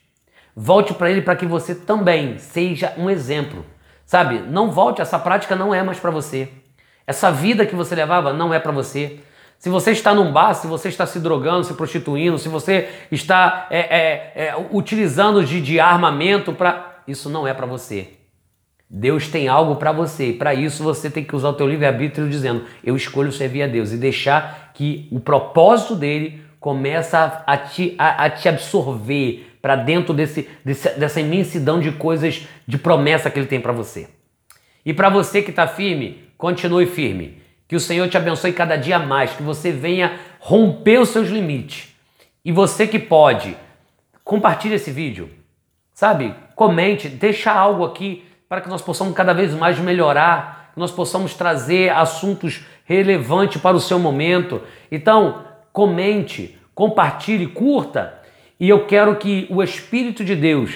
Volte 0.55 0.93
para 0.93 1.11
ele 1.11 1.23
para 1.23 1.37
que 1.37 1.47
você 1.47 1.75
também 1.75 2.39
seja 2.39 2.93
um 2.99 3.09
exemplo. 3.09 3.65
Sabe? 4.05 4.41
Não 4.41 4.71
volte, 4.71 5.01
essa 5.01 5.19
prática 5.19 5.57
não 5.57 5.75
é 5.75 5.83
mais 5.83 5.99
para 5.99 6.11
você. 6.11 6.49
Essa 7.07 7.31
vida 7.31 7.65
que 7.65 7.75
você 7.75 7.95
levava 7.95 8.33
não 8.33 8.53
é 8.53 8.61
para 8.61 8.73
você. 8.73 9.21
Se 9.59 9.69
você 9.69 9.93
está 9.93 10.15
num 10.15 10.33
bar, 10.33 10.55
se 10.55 10.67
você 10.67 10.89
está 10.89 11.07
se 11.07 11.19
drogando, 11.21 11.65
se 11.65 11.75
prostituindo, 11.75 12.39
se 12.39 12.49
você 12.49 12.89
está 13.11 13.67
é, 13.71 13.79
é, 13.79 14.33
é, 14.47 14.67
utilizando 14.71 15.45
de, 15.45 15.61
de 15.61 15.81
armamento 15.81 16.53
para. 16.53 17.03
Isso 17.07 17.29
não 17.29 17.47
é 17.47 17.55
para 17.55 17.67
você. 17.67 18.20
Deus 18.93 19.29
tem 19.29 19.47
algo 19.47 19.77
para 19.77 19.93
você 19.93 20.31
e 20.31 20.33
para 20.33 20.53
isso 20.53 20.83
você 20.83 21.09
tem 21.09 21.23
que 21.23 21.37
usar 21.37 21.51
o 21.51 21.55
teu 21.55 21.69
livre-arbítrio 21.69 22.29
dizendo 22.29 22.65
eu 22.83 22.97
escolho 22.97 23.31
servir 23.31 23.63
a 23.63 23.69
Deus 23.69 23.93
e 23.93 23.97
deixar 23.97 24.73
que 24.75 25.07
o 25.13 25.21
propósito 25.21 25.95
dele 25.95 26.43
começa 26.59 27.45
a 27.47 27.57
te, 27.57 27.95
a, 27.97 28.25
a 28.25 28.31
te 28.31 28.49
absorver 28.49 29.47
para 29.63 29.77
dentro 29.77 30.13
desse, 30.13 30.49
desse, 30.65 30.91
dessa 30.99 31.21
imensidão 31.21 31.79
de 31.79 31.93
coisas, 31.93 32.49
de 32.67 32.77
promessa 32.77 33.31
que 33.31 33.39
ele 33.39 33.47
tem 33.47 33.61
para 33.61 33.73
você. 33.73 34.09
E 34.85 34.93
para 34.93 35.09
você 35.09 35.41
que 35.41 35.51
está 35.51 35.69
firme, 35.69 36.25
continue 36.37 36.87
firme. 36.87 37.41
Que 37.69 37.77
o 37.77 37.81
Senhor 37.81 38.09
te 38.09 38.17
abençoe 38.17 38.53
cada 38.53 38.75
dia 38.75 38.99
mais, 38.99 39.33
que 39.33 39.43
você 39.43 39.71
venha 39.71 40.19
romper 40.41 40.99
os 40.99 41.11
seus 41.11 41.29
limites. 41.29 41.95
E 42.45 42.51
você 42.51 42.87
que 42.87 42.99
pode, 42.99 43.57
compartilhe 44.25 44.75
esse 44.75 44.91
vídeo, 44.91 45.31
sabe? 45.93 46.35
Comente, 46.57 47.09
deixa 47.09 47.53
algo 47.53 47.85
aqui 47.85 48.25
para 48.51 48.61
que 48.61 48.69
nós 48.69 48.83
possamos 48.83 49.15
cada 49.15 49.33
vez 49.33 49.55
mais 49.55 49.79
melhorar, 49.79 50.73
que 50.75 50.81
nós 50.81 50.91
possamos 50.91 51.35
trazer 51.35 51.91
assuntos 51.91 52.63
relevantes 52.85 53.63
para 53.63 53.77
o 53.77 53.81
seu 53.81 53.97
momento. 53.97 54.61
Então, 54.91 55.45
comente, 55.73 56.59
compartilhe, 56.75 57.47
curta, 57.47 58.13
e 58.59 58.69
eu 58.69 58.87
quero 58.87 59.15
que 59.15 59.47
o 59.51 59.63
Espírito 59.63 60.25
de 60.25 60.35
Deus 60.35 60.73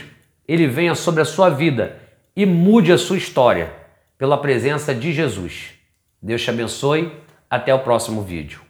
ele 0.47 0.69
venha 0.69 0.95
sobre 0.95 1.21
a 1.21 1.25
sua 1.25 1.51
vida 1.51 1.99
e 2.37 2.47
mude 2.47 2.93
a 2.93 2.99
sua 2.99 3.17
história 3.17 3.73
pela 4.17 4.39
presença 4.39 4.95
de 4.95 5.13
Jesus. 5.13 5.75
Deus 6.23 6.43
te 6.43 6.51
abençoe. 6.51 7.13
Até 7.51 7.73
o 7.73 7.79
próximo 7.79 8.23
vídeo. 8.23 8.64